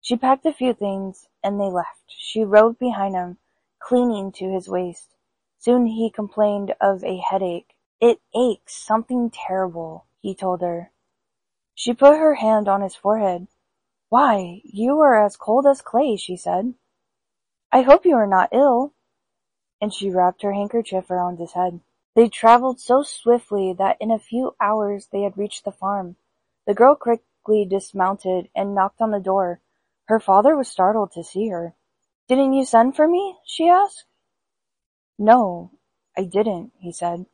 She 0.00 0.16
packed 0.16 0.44
a 0.44 0.52
few 0.52 0.74
things 0.74 1.28
and 1.42 1.58
they 1.58 1.70
left. 1.70 2.04
She 2.08 2.44
rode 2.44 2.78
behind 2.78 3.14
him, 3.14 3.38
clinging 3.78 4.32
to 4.32 4.52
his 4.52 4.68
waist. 4.68 5.16
Soon 5.58 5.86
he 5.86 6.10
complained 6.10 6.74
of 6.80 7.02
a 7.02 7.16
headache. 7.16 7.74
It 8.00 8.20
aches, 8.34 8.76
something 8.76 9.30
terrible, 9.30 10.04
he 10.20 10.34
told 10.34 10.60
her. 10.60 10.92
She 11.74 11.94
put 11.94 12.18
her 12.18 12.34
hand 12.34 12.68
on 12.68 12.82
his 12.82 12.94
forehead. 12.94 13.48
Why, 14.08 14.60
you 14.64 15.00
are 15.00 15.24
as 15.24 15.36
cold 15.36 15.66
as 15.66 15.82
clay, 15.82 16.16
she 16.16 16.36
said. 16.36 16.74
I 17.72 17.82
hope 17.82 18.04
you 18.04 18.16
are 18.16 18.26
not 18.26 18.50
ill. 18.52 18.94
And 19.80 19.92
she 19.92 20.10
wrapped 20.10 20.42
her 20.42 20.52
handkerchief 20.52 21.10
around 21.10 21.38
his 21.38 21.52
head. 21.52 21.80
They 22.14 22.28
traveled 22.28 22.80
so 22.80 23.02
swiftly 23.02 23.72
that 23.74 23.96
in 24.00 24.10
a 24.10 24.18
few 24.18 24.56
hours 24.60 25.08
they 25.10 25.22
had 25.22 25.38
reached 25.38 25.64
the 25.64 25.72
farm. 25.72 26.16
The 26.66 26.74
girl 26.74 26.96
quickly 27.48 27.64
dismounted 27.64 28.46
and 28.54 28.74
knocked 28.74 29.00
on 29.00 29.10
the 29.10 29.18
door. 29.18 29.58
Her 30.04 30.20
father 30.20 30.54
was 30.54 30.68
startled 30.68 31.12
to 31.12 31.24
see 31.24 31.48
her. 31.48 31.74
Didn't 32.28 32.52
you 32.52 32.66
send 32.66 32.94
for 32.94 33.08
me? 33.08 33.38
she 33.42 33.70
asked. 33.70 34.04
No, 35.18 35.70
I 36.14 36.24
didn't, 36.24 36.72
he 36.78 36.92
said. 36.92 37.24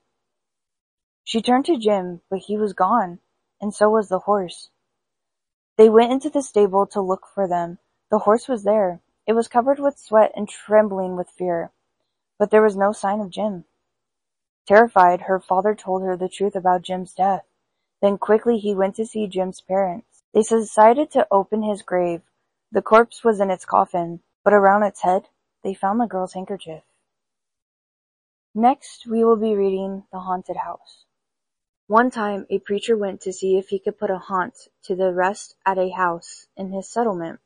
She 1.25 1.43
turned 1.43 1.65
to 1.65 1.77
Jim, 1.77 2.21
but 2.31 2.39
he 2.47 2.57
was 2.57 2.75
gone, 2.75 3.19
and 3.61 3.75
so 3.75 3.91
was 3.91 4.09
the 4.09 4.21
horse. 4.21 4.71
They 5.77 5.89
went 5.89 6.13
into 6.13 6.31
the 6.31 6.43
stable 6.43 6.87
to 6.93 7.01
look 7.01 7.27
for 7.35 7.49
them. 7.49 7.79
The 8.13 8.21
horse 8.21 8.47
was 8.47 8.63
there. 8.63 9.01
It 9.27 9.33
was 9.33 9.49
covered 9.49 9.81
with 9.81 9.99
sweat 9.99 10.31
and 10.37 10.49
trembling 10.49 11.17
with 11.17 11.29
fear, 11.29 11.73
but 12.39 12.53
there 12.53 12.63
was 12.63 12.77
no 12.77 12.93
sign 12.93 13.19
of 13.19 13.31
Jim. 13.31 13.65
Terrified, 14.65 15.23
her 15.23 15.41
father 15.41 15.75
told 15.75 16.03
her 16.03 16.17
the 16.17 16.29
truth 16.29 16.55
about 16.55 16.83
Jim's 16.83 17.15
death. 17.15 17.45
Then 18.05 18.19
quickly 18.19 18.59
he 18.59 18.75
went 18.75 18.97
to 18.97 19.07
see 19.07 19.27
Jim's 19.27 19.63
parents. 19.63 20.25
They 20.35 20.43
decided 20.43 21.11
to 21.13 21.27
open 21.31 21.63
his 21.63 21.81
grave. 21.81 22.21
The 22.71 22.83
corpse 22.83 23.25
was 23.25 23.41
in 23.41 23.51
its 23.51 23.65
coffin, 23.65 24.21
but 24.45 24.53
around 24.53 24.83
its 24.83 25.01
head, 25.01 25.29
they 25.63 25.73
found 25.73 25.99
the 25.99 26.05
girl's 26.05 26.35
handkerchief. 26.35 26.83
Next, 28.55 29.07
we 29.07 29.25
will 29.25 29.37
be 29.37 29.57
reading 29.57 30.05
The 30.13 30.19
Haunted 30.19 30.57
House. 30.57 31.07
One 31.87 32.11
time, 32.11 32.47
a 32.51 32.59
preacher 32.59 32.95
went 32.95 33.23
to 33.23 33.33
see 33.33 33.57
if 33.57 33.69
he 33.69 33.79
could 33.79 33.99
put 33.99 34.11
a 34.11 34.19
haunt 34.19 34.69
to 34.83 34.95
the 34.95 35.15
rest 35.15 35.55
at 35.65 35.79
a 35.79 35.89
house 35.89 36.47
in 36.59 36.73
his 36.73 36.87
settlement. 36.87 37.41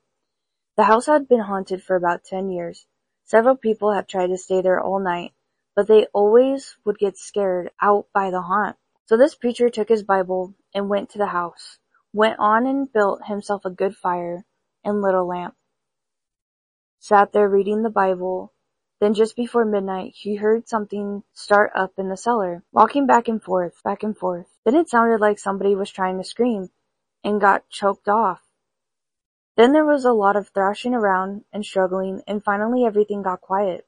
The 0.77 0.91
house 0.91 1.07
had 1.07 1.29
been 1.29 1.43
haunted 1.43 1.85
for 1.85 1.95
about 1.95 2.25
ten 2.25 2.51
years. 2.51 2.85
Several 3.25 3.55
people 3.55 3.93
had 3.93 4.09
tried 4.09 4.31
to 4.31 4.37
stay 4.37 4.61
there 4.61 4.81
all 4.81 4.99
night, 4.99 5.35
but 5.77 5.87
they 5.87 6.07
always 6.07 6.75
would 6.85 6.99
get 6.99 7.17
scared 7.17 7.71
out 7.81 8.09
by 8.13 8.33
the 8.33 8.43
haunt. 8.43 8.77
So 9.09 9.17
this 9.17 9.35
preacher 9.35 9.71
took 9.71 9.89
his 9.89 10.03
Bible 10.03 10.55
and 10.75 10.89
went 10.89 11.11
to 11.11 11.19
the 11.19 11.27
house, 11.27 11.79
went 12.13 12.39
on 12.39 12.67
and 12.67 12.93
built 12.93 13.25
himself 13.27 13.65
a 13.65 13.71
good 13.71 13.97
fire 13.97 14.45
and 14.85 15.01
lit 15.01 15.15
a 15.15 15.23
lamp. 15.23 15.55
Sat 16.99 17.33
there 17.33 17.49
reading 17.49 17.83
the 17.83 17.91
Bible 17.91 18.53
then 19.01 19.15
just 19.15 19.37
before 19.37 19.65
midnight 19.65 20.13
he 20.15 20.35
heard 20.35 20.69
something 20.69 21.23
start 21.33 21.71
up 21.75 21.93
in 21.99 22.09
the 22.09 22.17
cellar, 22.17 22.65
walking 22.73 23.07
back 23.07 23.29
and 23.29 23.43
forth, 23.43 23.81
back 23.85 24.03
and 24.03 24.17
forth. 24.17 24.47
Then 24.65 24.75
it 24.75 24.89
sounded 24.89 25.21
like 25.21 25.39
somebody 25.39 25.75
was 25.75 25.91
trying 25.91 26.19
to 26.19 26.25
scream, 26.25 26.71
and 27.23 27.41
got 27.41 27.69
choked 27.71 28.09
off. 28.09 28.43
Then 29.57 29.73
there 29.73 29.85
was 29.85 30.05
a 30.05 30.13
lot 30.13 30.37
of 30.37 30.49
thrashing 30.49 30.95
around 30.95 31.45
and 31.53 31.65
struggling, 31.65 32.23
and 32.27 32.45
finally 32.45 32.85
everything 32.85 33.23
got 33.23 33.41
quiet. 33.41 33.87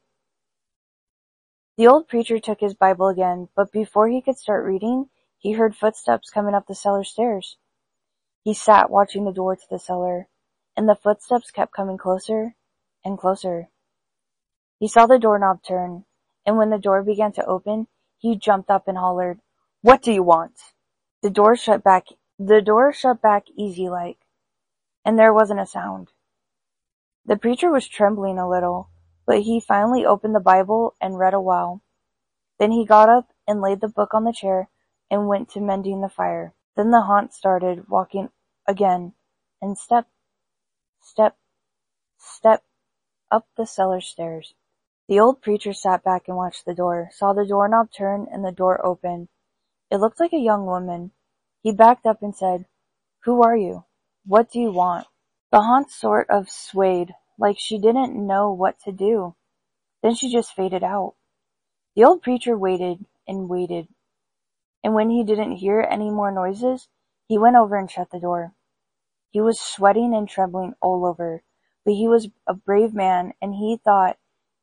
The 1.77 1.87
old 1.87 2.07
preacher 2.07 2.39
took 2.39 2.59
his 2.59 2.73
Bible 2.73 3.07
again, 3.07 3.47
but 3.55 3.71
before 3.71 4.07
he 4.07 4.21
could 4.21 4.37
start 4.37 4.65
reading, 4.65 5.09
he 5.37 5.53
heard 5.53 5.75
footsteps 5.75 6.29
coming 6.29 6.53
up 6.53 6.67
the 6.67 6.75
cellar 6.75 7.03
stairs. 7.03 7.57
He 8.43 8.53
sat 8.53 8.89
watching 8.91 9.25
the 9.25 9.31
door 9.31 9.55
to 9.55 9.67
the 9.69 9.79
cellar, 9.79 10.27
and 10.75 10.87
the 10.87 10.95
footsteps 10.95 11.49
kept 11.49 11.73
coming 11.73 11.97
closer 11.97 12.55
and 13.03 13.17
closer. 13.17 13.69
He 14.79 14.87
saw 14.87 15.05
the 15.05 15.17
doorknob 15.17 15.63
turn, 15.63 16.05
and 16.45 16.57
when 16.57 16.69
the 16.69 16.77
door 16.77 17.03
began 17.03 17.31
to 17.33 17.45
open, 17.45 17.87
he 18.17 18.35
jumped 18.35 18.69
up 18.69 18.87
and 18.87 18.97
hollered, 18.97 19.39
What 19.81 20.03
do 20.03 20.11
you 20.11 20.21
want? 20.21 20.59
The 21.21 21.31
door 21.31 21.55
shut 21.55 21.83
back, 21.83 22.05
the 22.37 22.61
door 22.61 22.93
shut 22.93 23.21
back 23.21 23.45
easy 23.55 23.89
like, 23.89 24.19
and 25.03 25.17
there 25.17 25.33
wasn't 25.33 25.59
a 25.59 25.65
sound. 25.65 26.09
The 27.25 27.37
preacher 27.37 27.71
was 27.71 27.87
trembling 27.87 28.37
a 28.37 28.47
little, 28.47 28.90
but 29.31 29.43
he 29.43 29.61
finally 29.61 30.05
opened 30.05 30.35
the 30.35 30.41
Bible 30.41 30.93
and 30.99 31.17
read 31.17 31.33
a 31.33 31.39
while. 31.39 31.81
Then 32.59 32.69
he 32.73 32.85
got 32.85 33.07
up 33.07 33.29
and 33.47 33.61
laid 33.61 33.79
the 33.79 33.87
book 33.87 34.13
on 34.13 34.25
the 34.25 34.33
chair 34.33 34.67
and 35.09 35.25
went 35.25 35.47
to 35.51 35.61
mending 35.61 36.01
the 36.01 36.09
fire. 36.09 36.53
Then 36.75 36.91
the 36.91 37.03
haunt 37.03 37.33
started 37.33 37.87
walking 37.87 38.27
again, 38.67 39.13
and 39.61 39.77
step, 39.77 40.07
step, 40.99 41.37
step 42.17 42.65
up 43.31 43.47
the 43.55 43.65
cellar 43.65 44.01
stairs. 44.01 44.53
The 45.07 45.21
old 45.21 45.41
preacher 45.41 45.71
sat 45.71 46.03
back 46.03 46.27
and 46.27 46.35
watched 46.35 46.65
the 46.65 46.75
door, 46.75 47.07
saw 47.13 47.31
the 47.31 47.45
doorknob 47.45 47.87
turn 47.97 48.27
and 48.29 48.43
the 48.43 48.51
door 48.51 48.85
open. 48.85 49.29
It 49.89 50.01
looked 50.01 50.19
like 50.19 50.33
a 50.33 50.39
young 50.39 50.65
woman. 50.65 51.11
He 51.61 51.71
backed 51.71 52.05
up 52.05 52.21
and 52.21 52.35
said, 52.35 52.65
Who 53.23 53.41
are 53.43 53.55
you? 53.55 53.85
What 54.25 54.51
do 54.51 54.59
you 54.59 54.73
want? 54.73 55.07
The 55.53 55.61
haunt 55.61 55.89
sort 55.89 56.29
of 56.29 56.49
swayed, 56.49 57.15
like 57.41 57.57
she 57.59 57.79
didn't 57.79 58.15
know 58.15 58.51
what 58.51 58.79
to 58.81 58.91
do. 58.91 59.35
Then 60.03 60.13
she 60.13 60.31
just 60.31 60.53
faded 60.53 60.83
out. 60.83 61.15
The 61.95 62.03
old 62.03 62.21
preacher 62.21 62.55
waited 62.55 63.03
and 63.27 63.49
waited. 63.49 63.87
And 64.83 64.93
when 64.93 65.09
he 65.09 65.23
didn't 65.23 65.57
hear 65.57 65.81
any 65.81 66.11
more 66.11 66.31
noises, 66.31 66.87
he 67.27 67.39
went 67.39 67.55
over 67.55 67.75
and 67.77 67.89
shut 67.89 68.11
the 68.11 68.19
door. 68.19 68.53
He 69.31 69.41
was 69.41 69.59
sweating 69.59 70.13
and 70.13 70.29
trembling 70.29 70.75
all 70.81 71.05
over, 71.05 71.41
but 71.83 71.95
he 71.95 72.07
was 72.07 72.29
a 72.45 72.53
brave 72.53 72.93
man 72.93 73.33
and 73.41 73.55
he 73.55 73.79
thought 73.83 74.17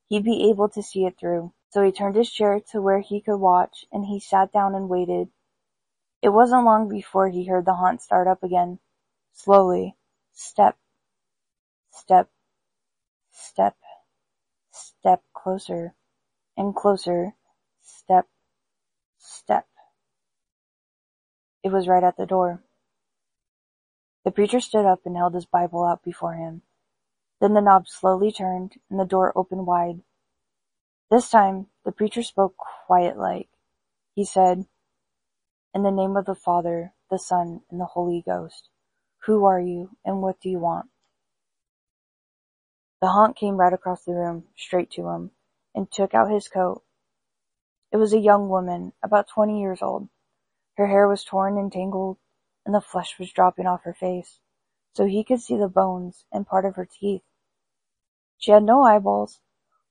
he'd 0.09 0.25
be 0.25 0.49
able 0.49 0.69
to 0.69 0.83
see 0.83 1.05
it 1.05 1.19
through. 1.19 1.53
So 1.71 1.83
he 1.83 1.91
turned 1.91 2.15
his 2.15 2.31
chair 2.31 2.61
to 2.71 2.81
where 2.81 3.01
he 3.01 3.21
could 3.21 3.37
watch, 3.37 3.85
and 3.93 4.07
he 4.07 4.21
sat 4.21 4.53
down 4.53 4.75
and 4.75 4.89
waited. 4.89 5.29
It 6.23 6.31
wasn't 6.31 6.65
long 6.65 6.89
before 6.89 7.29
he 7.29 7.45
heard 7.45 7.67
the 7.67 7.75
haunt 7.75 8.01
start 8.01 8.27
up 8.27 8.43
again. 8.43 8.79
Slowly. 9.35 9.95
Step. 10.33 10.79
Step. 11.91 12.31
Step. 13.41 13.77
Step 14.73 15.23
closer. 15.33 15.95
And 16.57 16.75
closer. 16.75 17.35
Step. 17.81 18.27
Step. 19.19 19.67
It 21.63 21.71
was 21.71 21.87
right 21.87 22.03
at 22.03 22.17
the 22.17 22.27
door. 22.27 22.65
The 24.25 24.33
preacher 24.33 24.61
stood 24.61 24.85
up 24.85 25.07
and 25.07 25.17
held 25.17 25.35
his 25.35 25.47
Bible 25.47 25.85
out 25.85 26.03
before 26.03 26.35
him. 26.35 26.63
Then 27.41 27.55
the 27.55 27.61
knob 27.61 27.87
slowly 27.87 28.33
turned, 28.33 28.75
and 28.91 28.99
the 28.99 29.05
door 29.05 29.33
opened 29.37 29.67
wide. 29.67 30.03
This 31.09 31.31
time, 31.31 31.69
the 31.85 31.93
preacher 31.93 32.25
spoke 32.25 32.57
quiet-like. 32.87 33.51
He 34.15 34.25
said, 34.25 34.67
In 35.73 35.85
the 35.85 35.93
name 35.93 36.17
of 36.17 36.27
the 36.27 36.35
Father, 36.35 36.93
the 37.09 37.19
Son, 37.19 37.63
and 37.71 37.81
the 37.81 37.87
Holy 37.87 38.21
Ghost, 38.27 38.69
who 39.27 39.45
are 39.45 39.61
you, 39.61 39.97
and 40.05 40.21
what 40.21 40.41
do 40.41 40.51
you 40.51 40.59
want? 40.59 40.91
The 43.01 43.09
haunt 43.09 43.37
came 43.37 43.57
right 43.57 43.73
across 43.73 44.05
the 44.05 44.15
room, 44.15 44.45
straight 44.57 44.91
to 44.93 45.09
him, 45.09 45.31
and 45.75 45.91
took 45.91 46.15
out 46.15 46.31
his 46.31 46.49
coat. 46.49 46.83
It 47.93 47.97
was 47.97 48.13
a 48.13 48.19
young 48.19 48.49
woman, 48.49 48.93
about 49.03 49.29
twenty 49.29 49.61
years 49.61 49.83
old. 49.83 50.09
Her 50.77 50.89
hair 50.89 51.09
was 51.09 51.25
torn 51.25 51.57
and 51.59 51.73
tangled, 51.73 52.19
and 52.67 52.75
the 52.75 52.81
flesh 52.81 53.17
was 53.19 53.33
dropping 53.33 53.67
off 53.67 53.85
her 53.85 53.95
face, 53.95 54.41
so 54.95 55.07
he 55.07 55.25
could 55.25 55.41
see 55.41 55.57
the 55.57 55.69
bones 55.69 56.25
and 56.33 56.47
part 56.47 56.65
of 56.65 56.75
her 56.75 56.89
teeth. 57.01 57.23
She 58.37 58.51
had 58.51 58.63
no 58.63 58.83
eyeballs, 58.83 59.41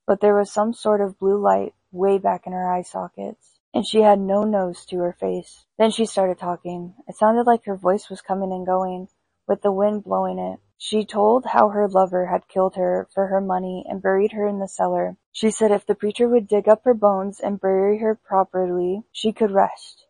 but 0.05 0.21
there 0.21 0.35
was 0.35 0.51
some 0.51 0.73
sort 0.73 1.01
of 1.01 1.17
blue 1.17 1.37
light 1.37 1.73
way 1.91 2.17
back 2.17 2.45
in 2.45 2.53
her 2.53 2.69
eye 2.69 2.83
sockets, 2.83 3.59
and 3.73 3.87
she 3.87 4.01
had 4.01 4.19
no 4.19 4.43
nose 4.43 4.85
to 4.85 4.99
her 4.99 5.13
face. 5.13 5.65
Then 5.77 5.91
she 5.91 6.05
started 6.05 6.39
talking. 6.39 6.93
It 7.07 7.15
sounded 7.15 7.47
like 7.47 7.65
her 7.65 7.75
voice 7.75 8.09
was 8.09 8.21
coming 8.21 8.51
and 8.51 8.65
going, 8.65 9.07
with 9.47 9.61
the 9.61 9.71
wind 9.71 10.03
blowing 10.03 10.37
it. 10.37 10.59
She 10.77 11.05
told 11.05 11.45
how 11.45 11.69
her 11.69 11.87
lover 11.87 12.27
had 12.27 12.47
killed 12.47 12.75
her 12.75 13.07
for 13.13 13.27
her 13.27 13.41
money 13.41 13.85
and 13.89 14.01
buried 14.01 14.33
her 14.33 14.47
in 14.47 14.59
the 14.59 14.67
cellar. 14.67 15.17
She 15.31 15.49
said 15.49 15.71
if 15.71 15.85
the 15.85 15.95
preacher 15.95 16.27
would 16.27 16.47
dig 16.47 16.67
up 16.67 16.83
her 16.83 16.93
bones 16.93 17.39
and 17.39 17.59
bury 17.59 17.97
her 17.99 18.13
properly, 18.13 19.03
she 19.11 19.31
could 19.31 19.51
rest. 19.51 20.05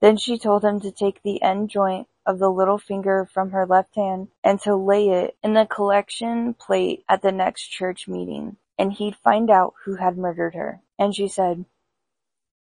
Then 0.00 0.16
she 0.16 0.38
told 0.38 0.64
him 0.64 0.80
to 0.80 0.92
take 0.92 1.22
the 1.22 1.42
end 1.42 1.70
joint 1.70 2.06
of 2.26 2.38
the 2.38 2.50
little 2.50 2.78
finger 2.78 3.24
from 3.32 3.50
her 3.50 3.64
left 3.64 3.96
hand 3.96 4.28
and 4.44 4.60
to 4.60 4.76
lay 4.76 5.08
it 5.08 5.36
in 5.42 5.54
the 5.54 5.64
collection 5.64 6.52
plate 6.54 7.04
at 7.08 7.22
the 7.22 7.32
next 7.32 7.68
church 7.68 8.06
meeting, 8.06 8.58
and 8.78 8.92
he'd 8.92 9.16
find 9.16 9.50
out 9.50 9.72
who 9.84 9.96
had 9.96 10.18
murdered 10.18 10.54
her. 10.54 10.82
And 10.98 11.14
she 11.14 11.28
said, 11.28 11.64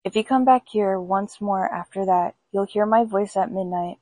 if 0.03 0.15
you 0.15 0.23
come 0.23 0.45
back 0.45 0.63
here 0.67 0.99
once 0.99 1.39
more 1.39 1.71
after 1.71 2.07
that, 2.07 2.33
you'll 2.51 2.65
hear 2.65 2.87
my 2.87 3.03
voice 3.03 3.37
at 3.37 3.51
midnight, 3.51 3.99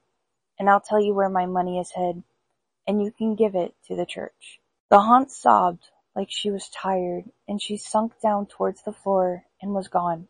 and 0.59 0.69
I'll 0.69 0.81
tell 0.81 1.01
you 1.01 1.13
where 1.13 1.29
my 1.29 1.45
money 1.45 1.79
is 1.79 1.91
hid, 1.95 2.21
and 2.85 3.01
you 3.01 3.11
can 3.11 3.35
give 3.35 3.55
it 3.55 3.73
to 3.87 3.95
the 3.95 4.05
church. 4.05 4.59
The 4.89 4.99
haunt 4.99 5.31
sobbed 5.31 5.85
like 6.15 6.27
she 6.29 6.51
was 6.51 6.69
tired, 6.69 7.23
and 7.47 7.61
she 7.61 7.77
sunk 7.77 8.19
down 8.21 8.45
towards 8.45 8.83
the 8.83 8.91
floor 8.91 9.45
and 9.61 9.73
was 9.73 9.87
gone. 9.87 10.27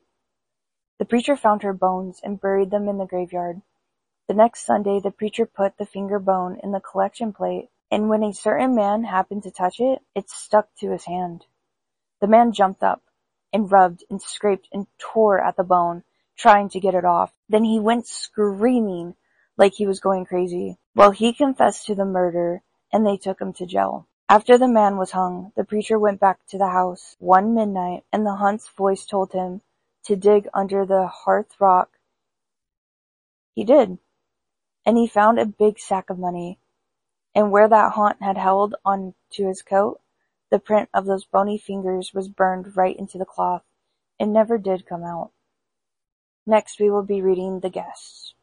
The 0.99 1.05
preacher 1.05 1.35
found 1.35 1.63
her 1.63 1.73
bones 1.73 2.19
and 2.23 2.39
buried 2.39 2.69
them 2.69 2.87
in 2.87 2.97
the 2.97 3.05
graveyard. 3.05 3.61
The 4.27 4.33
next 4.33 4.65
Sunday 4.65 4.99
the 4.99 5.11
preacher 5.11 5.45
put 5.45 5.77
the 5.77 5.85
finger 5.85 6.19
bone 6.19 6.59
in 6.61 6.71
the 6.71 6.79
collection 6.79 7.33
plate, 7.33 7.69
and 7.89 8.09
when 8.09 8.23
a 8.23 8.33
certain 8.33 8.75
man 8.75 9.05
happened 9.05 9.43
to 9.43 9.51
touch 9.51 9.79
it, 9.79 9.99
it 10.13 10.29
stuck 10.29 10.67
to 10.79 10.91
his 10.91 11.05
hand. 11.05 11.45
The 12.21 12.27
man 12.27 12.51
jumped 12.51 12.83
up, 12.83 13.01
and 13.51 13.71
rubbed 13.71 14.03
and 14.09 14.21
scraped 14.21 14.67
and 14.71 14.87
tore 14.99 15.41
at 15.41 15.55
the 15.55 15.63
bone, 15.63 16.03
trying 16.37 16.69
to 16.69 16.79
get 16.79 16.93
it 16.93 17.05
off. 17.05 17.33
Then 17.47 17.63
he 17.63 17.79
went 17.79 18.07
screaming 18.07 19.15
like 19.59 19.73
he 19.73 19.85
was 19.85 19.99
going 19.99 20.25
crazy. 20.25 20.77
Well, 20.95 21.11
he 21.11 21.33
confessed 21.33 21.85
to 21.85 21.93
the 21.93 22.05
murder, 22.05 22.63
and 22.91 23.05
they 23.05 23.17
took 23.17 23.41
him 23.41 23.51
to 23.53 23.65
jail. 23.65 24.07
After 24.29 24.57
the 24.57 24.67
man 24.69 24.97
was 24.97 25.11
hung, 25.11 25.51
the 25.55 25.65
preacher 25.65 25.99
went 25.99 26.19
back 26.19 26.39
to 26.47 26.57
the 26.57 26.69
house 26.69 27.15
one 27.19 27.53
midnight, 27.53 28.05
and 28.13 28.25
the 28.25 28.35
haunt's 28.35 28.69
voice 28.69 29.05
told 29.05 29.33
him 29.33 29.61
to 30.05 30.15
dig 30.15 30.47
under 30.53 30.85
the 30.85 31.07
hearth 31.07 31.59
rock. 31.59 31.89
He 33.53 33.65
did, 33.65 33.97
and 34.85 34.97
he 34.97 35.07
found 35.07 35.39
a 35.39 35.45
big 35.45 35.77
sack 35.77 36.09
of 36.09 36.17
money. 36.17 36.57
And 37.35 37.51
where 37.51 37.67
that 37.67 37.91
haunt 37.93 38.21
had 38.21 38.37
held 38.37 38.75
on 38.85 39.13
to 39.31 39.47
his 39.47 39.61
coat, 39.61 39.99
the 40.49 40.59
print 40.59 40.89
of 40.93 41.05
those 41.05 41.25
bony 41.25 41.57
fingers 41.57 42.13
was 42.13 42.29
burned 42.29 42.77
right 42.77 42.97
into 42.97 43.17
the 43.17 43.25
cloth. 43.25 43.63
It 44.19 44.27
never 44.27 44.57
did 44.57 44.87
come 44.87 45.03
out. 45.03 45.31
Next 46.45 46.79
we 46.79 46.89
will 46.89 47.03
be 47.03 47.21
reading 47.21 47.59
The 47.59 47.69
Guests. 47.69 48.33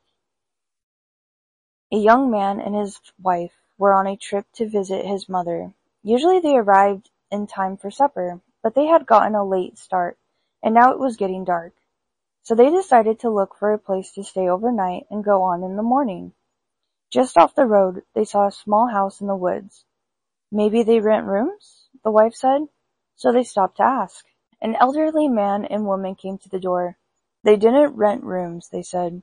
A 1.96 1.98
young 1.98 2.30
man 2.30 2.60
and 2.60 2.74
his 2.74 3.00
wife 3.18 3.56
were 3.78 3.94
on 3.94 4.06
a 4.06 4.18
trip 4.18 4.44
to 4.56 4.68
visit 4.68 5.06
his 5.06 5.30
mother. 5.30 5.72
Usually 6.02 6.40
they 6.40 6.54
arrived 6.54 7.08
in 7.30 7.46
time 7.46 7.78
for 7.78 7.90
supper, 7.90 8.42
but 8.62 8.74
they 8.74 8.84
had 8.84 9.06
gotten 9.06 9.34
a 9.34 9.42
late 9.42 9.78
start 9.78 10.18
and 10.62 10.74
now 10.74 10.92
it 10.92 10.98
was 10.98 11.16
getting 11.16 11.42
dark. 11.42 11.72
So 12.42 12.54
they 12.54 12.68
decided 12.68 13.18
to 13.20 13.30
look 13.30 13.56
for 13.56 13.72
a 13.72 13.78
place 13.78 14.12
to 14.12 14.24
stay 14.24 14.46
overnight 14.46 15.06
and 15.08 15.24
go 15.24 15.40
on 15.40 15.62
in 15.62 15.76
the 15.76 15.82
morning. 15.82 16.34
Just 17.08 17.38
off 17.38 17.54
the 17.54 17.64
road, 17.64 18.02
they 18.12 18.26
saw 18.26 18.46
a 18.46 18.52
small 18.52 18.88
house 18.88 19.22
in 19.22 19.26
the 19.26 19.34
woods. 19.34 19.86
Maybe 20.52 20.82
they 20.82 21.00
rent 21.00 21.24
rooms? 21.24 21.88
the 22.04 22.10
wife 22.10 22.34
said. 22.34 22.68
So 23.14 23.32
they 23.32 23.42
stopped 23.42 23.78
to 23.78 23.84
ask. 23.84 24.26
An 24.60 24.74
elderly 24.74 25.28
man 25.28 25.64
and 25.64 25.86
woman 25.86 26.14
came 26.14 26.36
to 26.36 26.50
the 26.50 26.60
door. 26.60 26.98
They 27.42 27.56
didn't 27.56 27.96
rent 27.96 28.22
rooms, 28.22 28.68
they 28.68 28.82
said, 28.82 29.22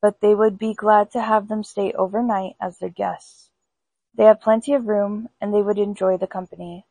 but 0.00 0.20
they 0.20 0.34
would 0.34 0.58
be 0.58 0.74
glad 0.74 1.10
to 1.10 1.20
have 1.20 1.48
them 1.48 1.64
stay 1.64 1.92
overnight 1.92 2.54
as 2.60 2.78
their 2.78 2.88
guests. 2.88 3.50
They 4.14 4.24
had 4.24 4.40
plenty 4.40 4.74
of 4.74 4.86
room 4.86 5.28
and 5.40 5.52
they 5.52 5.62
would 5.62 5.78
enjoy 5.78 6.16
the 6.16 6.26
company. 6.26 6.86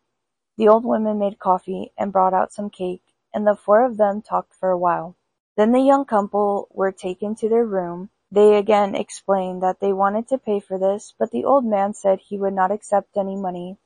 The 0.57 0.67
old 0.67 0.83
woman 0.83 1.19
made 1.19 1.39
coffee 1.39 1.91
and 1.97 2.11
brought 2.11 2.33
out 2.33 2.53
some 2.53 2.69
cake 2.69 3.03
and 3.33 3.45
the 3.45 3.55
four 3.55 3.85
of 3.85 3.97
them 3.97 4.21
talked 4.21 4.53
for 4.53 4.69
a 4.69 4.77
while. 4.77 5.15
Then 5.55 5.71
the 5.71 5.79
young 5.79 6.05
couple 6.05 6.67
were 6.72 6.91
taken 6.91 7.35
to 7.35 7.50
their 7.50 7.65
room. 7.65 8.09
They 8.31 8.55
again 8.55 8.96
explained 8.96 9.63
that 9.63 9.79
they 9.79 9.93
wanted 9.93 10.27
to 10.29 10.37
pay 10.37 10.59
for 10.59 10.77
this, 10.77 11.13
but 11.17 11.31
the 11.31 11.46
old 11.46 11.65
man 11.65 11.93
said 11.93 12.20
he 12.20 12.37
would 12.37 12.53
not 12.53 12.72
accept 12.72 13.17
any 13.17 13.35
money. 13.35 13.77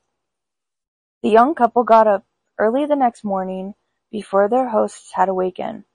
The 1.22 1.30
young 1.30 1.56
couple 1.56 1.84
got 1.84 2.08
up 2.08 2.26
early 2.58 2.86
the 2.86 2.96
next 2.96 3.24
morning 3.24 3.76
before 4.12 4.50
their 4.50 4.70
hosts 4.70 5.12
had 5.14 5.30
awakened. 5.30 5.86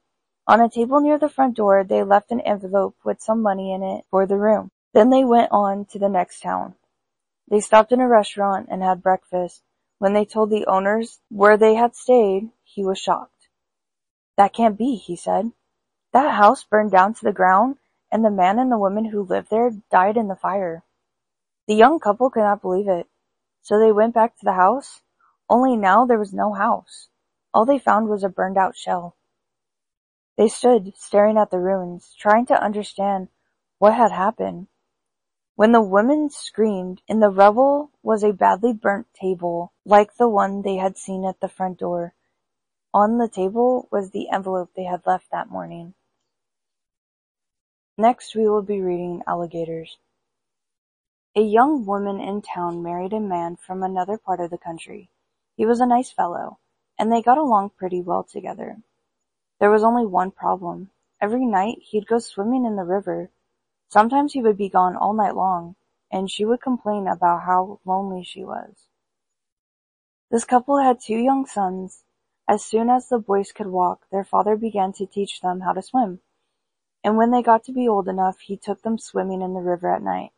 On 0.49 0.61
a 0.61 0.69
table 0.69 1.01
near 1.01 1.19
the 1.19 1.29
front 1.29 1.57
door 1.57 1.83
they 1.83 2.03
left 2.03 2.31
an 2.31 2.41
envelope 2.41 2.97
with 3.05 3.21
some 3.21 3.43
money 3.43 3.73
in 3.73 3.83
it 3.83 4.05
for 4.11 4.27
the 4.27 4.37
room. 4.37 4.71
Then 4.93 5.11
they 5.11 5.25
went 5.25 5.51
on 5.51 5.87
to 5.87 5.99
the 5.99 6.09
next 6.09 6.41
town. 6.41 6.77
They 7.49 7.61
stopped 7.61 7.93
in 7.93 8.01
a 8.01 8.09
restaurant 8.09 8.69
and 8.71 8.83
had 8.83 9.03
breakfast. 9.03 9.63
When 9.99 10.13
they 10.13 10.25
told 10.25 10.51
the 10.51 10.67
owners 10.67 11.21
where 11.31 11.57
they 11.57 11.75
had 11.75 11.97
stayed, 11.97 12.51
he 12.63 12.85
was 12.85 12.99
shocked. 12.99 13.49
That 14.37 14.53
can't 14.53 14.79
be, 14.79 14.97
he 14.97 15.17
said. 15.17 15.53
That 16.13 16.35
house 16.35 16.65
burned 16.65 16.93
down 16.93 17.15
to 17.15 17.25
the 17.25 17.33
ground, 17.33 17.77
and 18.13 18.25
the 18.25 18.31
man 18.31 18.59
and 18.59 18.71
the 18.71 18.79
woman 18.79 19.07
who 19.07 19.23
lived 19.23 19.51
there 19.51 19.71
died 19.91 20.17
in 20.17 20.29
the 20.29 20.37
fire. 20.37 20.85
The 21.67 21.75
young 21.75 21.99
couple 21.99 22.31
could 22.31 22.43
not 22.43 22.63
believe 22.63 22.89
it. 22.89 23.07
So 23.63 23.81
they 23.81 23.91
went 23.91 24.15
back 24.15 24.39
to 24.39 24.45
the 24.45 24.53
house, 24.53 25.01
only 25.49 25.77
now 25.77 26.07
there 26.07 26.19
was 26.19 26.33
no 26.33 26.53
house. 26.53 27.09
All 27.53 27.65
they 27.65 27.79
found 27.79 28.09
was 28.09 28.23
a 28.23 28.29
burned 28.29 28.57
out 28.57 28.77
shell. 28.77 29.17
They 30.37 30.49
stood 30.49 30.95
staring 30.97 31.39
at 31.39 31.51
the 31.51 31.59
ruins, 31.59 32.15
trying 32.19 32.47
to 32.47 32.63
understand 32.63 33.29
what 33.79 33.95
had 33.95 34.13
happened. 34.13 34.69
When 35.55 35.73
the 35.73 35.81
women 35.81 36.29
screamed, 36.29 37.01
in 37.09 37.21
the 37.21 37.31
rubble 37.31 37.91
was 38.03 38.23
a 38.23 38.33
badly 38.33 38.75
burnt 38.75 39.07
table, 39.15 39.73
like 39.87 40.17
the 40.17 40.29
one 40.29 40.61
they 40.61 40.77
had 40.77 40.99
seen 40.99 41.25
at 41.25 41.41
the 41.41 41.49
front 41.49 41.79
door. 41.79 42.15
On 42.93 43.17
the 43.17 43.29
table 43.29 43.89
was 43.91 44.11
the 44.11 44.29
envelope 44.31 44.71
they 44.75 44.85
had 44.85 45.07
left 45.07 45.31
that 45.31 45.51
morning. 45.51 45.95
Next 47.97 48.35
we 48.35 48.47
will 48.47 48.63
be 48.63 48.83
reading 48.83 49.23
Alligators. 49.27 49.97
A 51.35 51.41
young 51.41 51.87
woman 51.87 52.21
in 52.21 52.43
town 52.43 52.83
married 52.83 53.15
a 53.15 53.21
man 53.21 53.57
from 53.57 53.83
another 53.83 54.19
part 54.19 54.41
of 54.41 54.51
the 54.51 54.59
country. 54.59 55.09
He 55.57 55.65
was 55.65 55.81
a 55.81 55.87
nice 55.87 56.11
fellow, 56.11 56.59
and 56.99 57.11
they 57.11 57.23
got 57.23 57.39
along 57.39 57.71
pretty 57.71 58.03
well 58.03 58.23
together. 58.23 58.83
There 59.59 59.71
was 59.71 59.83
only 59.83 60.07
one 60.07 60.31
problem. 60.31 60.91
Every 61.21 61.47
night 61.47 61.79
he'd 61.81 62.07
go 62.07 62.19
swimming 62.19 62.65
in 62.65 62.77
the 62.77 62.85
river. 62.85 63.31
Sometimes 63.89 64.33
he 64.33 64.43
would 64.43 64.57
be 64.57 64.69
gone 64.69 64.97
all 64.97 65.13
night 65.13 65.35
long, 65.35 65.77
and 66.11 66.31
she 66.31 66.45
would 66.45 66.61
complain 66.61 67.07
about 67.07 67.43
how 67.43 67.81
lonely 67.85 68.23
she 68.23 68.45
was. 68.45 68.89
This 70.31 70.45
couple 70.45 70.79
had 70.79 71.01
two 71.01 71.17
young 71.17 71.47
sons, 71.47 72.05
as 72.49 72.65
soon 72.65 72.91
as 72.91 73.09
the 73.09 73.19
boys 73.19 73.51
could 73.51 73.67
walk, 73.67 74.07
their 74.11 74.25
father 74.25 74.57
began 74.57 74.93
to 74.93 75.07
teach 75.07 75.41
them 75.41 75.61
how 75.61 75.73
to 75.73 75.83
swim, 75.83 76.21
and 77.03 77.17
when 77.17 77.31
they 77.31 77.43
got 77.43 77.65
to 77.65 77.73
be 77.73 77.89
old 77.89 78.09
enough 78.09 78.39
he 78.39 78.57
took 78.57 78.83
them 78.83 78.99
swimming 78.99 79.43
in 79.43 79.55
the 79.55 79.61
river 79.61 79.93
at 79.93 80.03
night. 80.03 80.33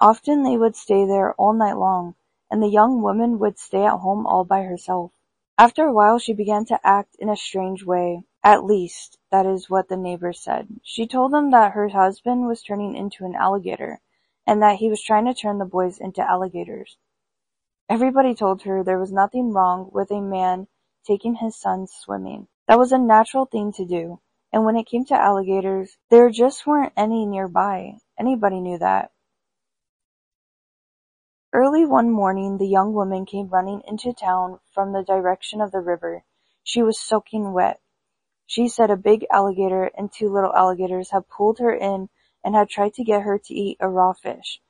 Often 0.00 0.44
they 0.44 0.56
would 0.56 0.76
stay 0.76 1.04
there 1.04 1.34
all 1.34 1.52
night 1.52 1.76
long, 1.76 2.14
and 2.50 2.62
the 2.62 2.68
young 2.68 3.02
woman 3.02 3.38
would 3.38 3.58
stay 3.58 3.84
at 3.84 3.98
home 3.98 4.26
all 4.26 4.44
by 4.44 4.62
herself. 4.62 5.12
After 5.56 5.86
a 5.86 5.92
while 5.92 6.18
she 6.18 6.32
began 6.32 6.64
to 6.66 6.80
act 6.84 7.14
in 7.20 7.28
a 7.28 7.36
strange 7.36 7.84
way. 7.84 8.24
At 8.42 8.64
least, 8.64 9.18
that 9.30 9.46
is 9.46 9.70
what 9.70 9.88
the 9.88 9.96
neighbors 9.96 10.40
said. 10.40 10.68
She 10.82 11.06
told 11.06 11.32
them 11.32 11.52
that 11.52 11.72
her 11.72 11.88
husband 11.88 12.48
was 12.48 12.62
turning 12.62 12.96
into 12.96 13.24
an 13.24 13.36
alligator, 13.36 14.00
and 14.46 14.60
that 14.60 14.76
he 14.76 14.90
was 14.90 15.00
trying 15.00 15.26
to 15.26 15.34
turn 15.34 15.58
the 15.58 15.64
boys 15.64 16.00
into 16.00 16.28
alligators. 16.28 16.98
Everybody 17.88 18.34
told 18.34 18.62
her 18.62 18.82
there 18.82 18.98
was 18.98 19.12
nothing 19.12 19.52
wrong 19.52 19.90
with 19.92 20.10
a 20.10 20.20
man 20.20 20.66
taking 21.06 21.36
his 21.36 21.56
sons 21.56 21.92
swimming. 21.92 22.48
That 22.66 22.78
was 22.78 22.90
a 22.90 22.98
natural 22.98 23.46
thing 23.46 23.72
to 23.74 23.84
do, 23.84 24.20
and 24.52 24.64
when 24.64 24.76
it 24.76 24.88
came 24.88 25.04
to 25.06 25.14
alligators, 25.14 25.96
there 26.10 26.30
just 26.30 26.66
weren't 26.66 26.92
any 26.96 27.26
nearby. 27.26 27.98
Anybody 28.18 28.60
knew 28.60 28.78
that. 28.78 29.12
Early 31.54 31.86
one 31.86 32.10
morning 32.10 32.58
the 32.58 32.66
young 32.66 32.92
woman 32.94 33.24
came 33.24 33.46
running 33.46 33.80
into 33.86 34.12
town 34.12 34.58
from 34.72 34.92
the 34.92 35.04
direction 35.04 35.60
of 35.60 35.70
the 35.70 35.78
river. 35.78 36.24
She 36.64 36.82
was 36.82 36.98
soaking 36.98 37.52
wet. 37.52 37.80
She 38.44 38.66
said 38.66 38.90
a 38.90 38.96
big 38.96 39.24
alligator 39.30 39.84
and 39.96 40.12
two 40.12 40.28
little 40.28 40.52
alligators 40.52 41.12
had 41.12 41.28
pulled 41.28 41.60
her 41.60 41.72
in 41.72 42.08
and 42.42 42.56
had 42.56 42.68
tried 42.68 42.94
to 42.94 43.04
get 43.04 43.22
her 43.22 43.38
to 43.38 43.54
eat 43.54 43.76
a 43.78 43.88
raw 43.88 44.14
fish. 44.14 44.60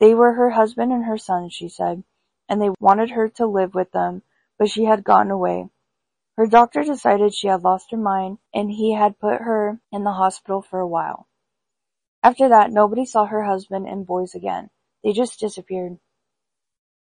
They 0.00 0.12
were 0.12 0.32
her 0.32 0.50
husband 0.50 0.92
and 0.92 1.04
her 1.04 1.18
son, 1.18 1.50
she 1.50 1.68
said, 1.68 2.02
and 2.48 2.60
they 2.60 2.70
wanted 2.80 3.10
her 3.10 3.28
to 3.28 3.46
live 3.46 3.72
with 3.72 3.92
them 3.92 4.22
but 4.58 4.68
she 4.68 4.86
had 4.86 5.04
gotten 5.04 5.30
away. 5.30 5.68
Her 6.36 6.48
doctor 6.48 6.82
decided 6.82 7.32
she 7.32 7.46
had 7.46 7.62
lost 7.62 7.92
her 7.92 7.96
mind 7.96 8.38
and 8.52 8.72
he 8.72 8.92
had 8.92 9.20
put 9.20 9.40
her 9.40 9.78
in 9.92 10.02
the 10.02 10.12
hospital 10.12 10.62
for 10.62 10.80
a 10.80 10.88
while. 10.88 11.28
After 12.24 12.48
that, 12.48 12.72
nobody 12.72 13.04
saw 13.04 13.26
her 13.26 13.44
husband 13.44 13.86
and 13.86 14.04
boys 14.04 14.34
again. 14.34 14.70
They 15.06 15.12
just 15.12 15.38
disappeared. 15.38 16.00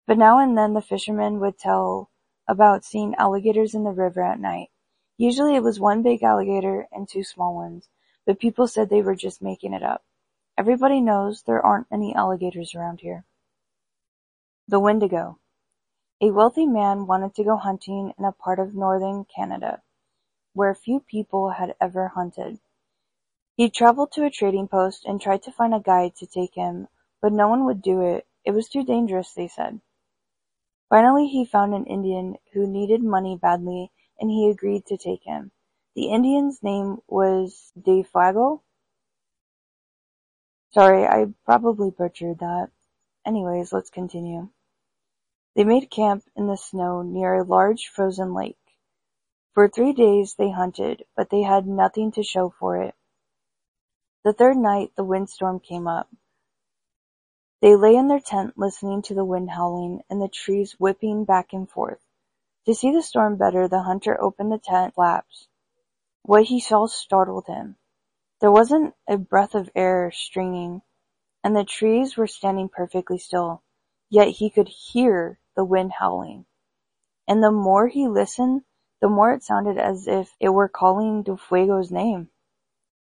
But 0.07 0.17
now 0.17 0.39
and 0.39 0.57
then 0.57 0.71
the 0.73 0.81
fishermen 0.81 1.41
would 1.41 1.59
tell 1.59 2.09
about 2.47 2.85
seeing 2.85 3.15
alligators 3.15 3.75
in 3.75 3.83
the 3.83 3.91
river 3.91 4.23
at 4.23 4.39
night. 4.39 4.69
Usually 5.17 5.57
it 5.57 5.63
was 5.63 5.77
one 5.77 6.01
big 6.01 6.23
alligator 6.23 6.87
and 6.93 7.05
two 7.05 7.25
small 7.25 7.53
ones, 7.53 7.89
but 8.25 8.39
people 8.39 8.65
said 8.65 8.87
they 8.87 9.01
were 9.01 9.13
just 9.13 9.41
making 9.41 9.73
it 9.73 9.83
up. 9.83 10.05
Everybody 10.57 11.01
knows 11.01 11.41
there 11.41 11.61
aren't 11.61 11.87
any 11.91 12.15
alligators 12.15 12.73
around 12.73 13.01
here. 13.01 13.25
The 14.69 14.79
Wendigo 14.79 15.39
A 16.21 16.31
wealthy 16.31 16.65
man 16.65 17.07
wanted 17.07 17.35
to 17.35 17.43
go 17.43 17.57
hunting 17.57 18.13
in 18.17 18.23
a 18.23 18.31
part 18.31 18.59
of 18.59 18.73
northern 18.73 19.25
Canada 19.25 19.81
where 20.53 20.73
few 20.73 21.01
people 21.01 21.49
had 21.49 21.75
ever 21.81 22.07
hunted. 22.07 22.61
He 23.57 23.69
traveled 23.69 24.13
to 24.13 24.23
a 24.23 24.29
trading 24.29 24.69
post 24.69 25.03
and 25.03 25.19
tried 25.19 25.43
to 25.43 25.51
find 25.51 25.75
a 25.75 25.81
guide 25.81 26.15
to 26.15 26.25
take 26.25 26.55
him, 26.55 26.87
but 27.21 27.31
no 27.31 27.47
one 27.47 27.65
would 27.65 27.81
do 27.81 28.01
it. 28.01 28.25
It 28.43 28.51
was 28.51 28.69
too 28.69 28.83
dangerous, 28.83 29.33
they 29.33 29.47
said. 29.47 29.79
Finally 30.89 31.27
he 31.27 31.45
found 31.45 31.73
an 31.73 31.85
Indian 31.85 32.35
who 32.53 32.67
needed 32.67 33.01
money 33.01 33.37
badly 33.41 33.91
and 34.19 34.29
he 34.29 34.49
agreed 34.49 34.85
to 34.87 34.97
take 34.97 35.23
him. 35.23 35.51
The 35.95 36.09
Indian's 36.09 36.61
name 36.61 36.97
was 37.07 37.71
Dofeago. 37.79 38.61
Sorry, 40.73 41.05
I 41.05 41.27
probably 41.45 41.91
butchered 41.91 42.39
that. 42.39 42.69
Anyways, 43.25 43.73
let's 43.73 43.89
continue. 43.89 44.49
They 45.55 45.63
made 45.63 45.91
camp 45.91 46.23
in 46.35 46.47
the 46.47 46.55
snow 46.55 47.01
near 47.01 47.35
a 47.35 47.43
large 47.43 47.87
frozen 47.87 48.33
lake. 48.33 48.57
For 49.53 49.67
three 49.67 49.91
days 49.91 50.35
they 50.35 50.49
hunted, 50.49 51.03
but 51.15 51.29
they 51.29 51.41
had 51.41 51.67
nothing 51.67 52.13
to 52.13 52.23
show 52.23 52.49
for 52.57 52.81
it. 52.81 52.95
The 54.23 54.33
third 54.33 54.57
night 54.57 54.91
the 54.95 55.03
windstorm 55.03 55.59
came 55.59 55.87
up. 55.87 56.09
They 57.61 57.75
lay 57.75 57.95
in 57.95 58.07
their 58.07 58.19
tent 58.19 58.57
listening 58.57 59.03
to 59.03 59.13
the 59.13 59.25
wind 59.25 59.51
howling 59.51 60.01
and 60.09 60.19
the 60.19 60.27
trees 60.27 60.79
whipping 60.79 61.25
back 61.25 61.53
and 61.53 61.69
forth. 61.69 61.99
To 62.65 62.73
see 62.73 62.91
the 62.91 63.03
storm 63.03 63.37
better, 63.37 63.67
the 63.67 63.83
hunter 63.83 64.19
opened 64.19 64.51
the 64.51 64.57
tent 64.57 64.95
flaps. 64.95 65.47
What 66.23 66.45
he 66.45 66.59
saw 66.59 66.87
startled 66.87 67.45
him. 67.45 67.77
There 68.39 68.51
wasn't 68.51 68.95
a 69.07 69.17
breath 69.17 69.53
of 69.53 69.69
air 69.75 70.11
stringing, 70.11 70.81
and 71.43 71.55
the 71.55 71.63
trees 71.63 72.17
were 72.17 72.27
standing 72.27 72.67
perfectly 72.67 73.19
still, 73.19 73.61
yet 74.09 74.29
he 74.29 74.49
could 74.49 74.67
hear 74.67 75.39
the 75.55 75.63
wind 75.63 75.93
howling. 75.99 76.45
And 77.27 77.43
the 77.43 77.51
more 77.51 77.87
he 77.87 78.07
listened, 78.07 78.63
the 79.01 79.09
more 79.09 79.33
it 79.33 79.43
sounded 79.43 79.77
as 79.77 80.07
if 80.07 80.35
it 80.39 80.49
were 80.49 80.67
calling 80.69 81.23
Dofeago's 81.23 81.91
name. 81.91 82.29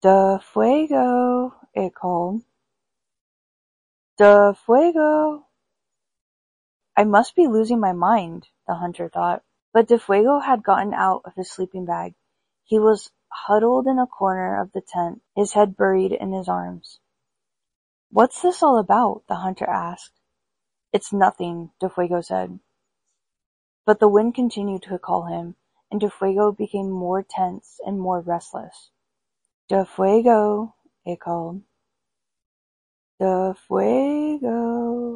"fuego!" 0.02 1.54
it 1.74 1.94
called. 1.94 2.42
Dofeago! 4.20 5.46
I 6.98 7.06
must 7.06 7.38
be 7.38 7.48
losing 7.48 7.80
my 7.80 7.94
mind, 7.94 8.50
the 8.68 8.76
hunter 8.76 9.08
thought. 9.08 9.44
But 9.72 9.88
De 9.88 9.98
Fuego 9.98 10.40
had 10.40 10.62
gotten 10.62 10.94
out 10.94 11.22
of 11.24 11.36
his 11.36 11.50
sleeping 11.50 11.86
bag. 11.86 12.16
He 12.66 12.80
was 12.80 13.12
huddled 13.30 13.88
in 13.88 13.98
a 13.98 14.06
corner 14.06 14.62
of 14.62 14.74
the 14.74 14.82
tent, 14.82 15.22
his 15.38 15.54
head 15.54 15.78
buried 15.78 16.12
in 16.12 16.34
his 16.34 16.50
arms. 16.50 17.00
What's 18.12 18.42
this 18.42 18.62
all 18.62 18.78
about? 18.78 19.24
the 19.30 19.36
hunter 19.36 19.70
asked. 19.70 20.20
It's 20.92 21.14
nothing, 21.14 21.72
De 21.80 21.90
Fuego 21.90 22.20
said. 22.20 22.60
But 23.86 24.02
the 24.02 24.10
wind 24.10 24.36
continued 24.36 24.84
to 24.84 25.00
call 25.00 25.28
him, 25.28 25.56
and 25.90 26.02
De 26.02 26.10
Fuego 26.10 26.52
became 26.52 26.90
more 26.90 27.24
tense 27.24 27.80
and 27.86 27.98
more 27.98 28.20
restless. 28.20 28.90
De 29.70 29.86
Fuego, 29.86 30.76
it 31.06 31.22
called. 31.22 31.62
Dofeago. 33.20 35.10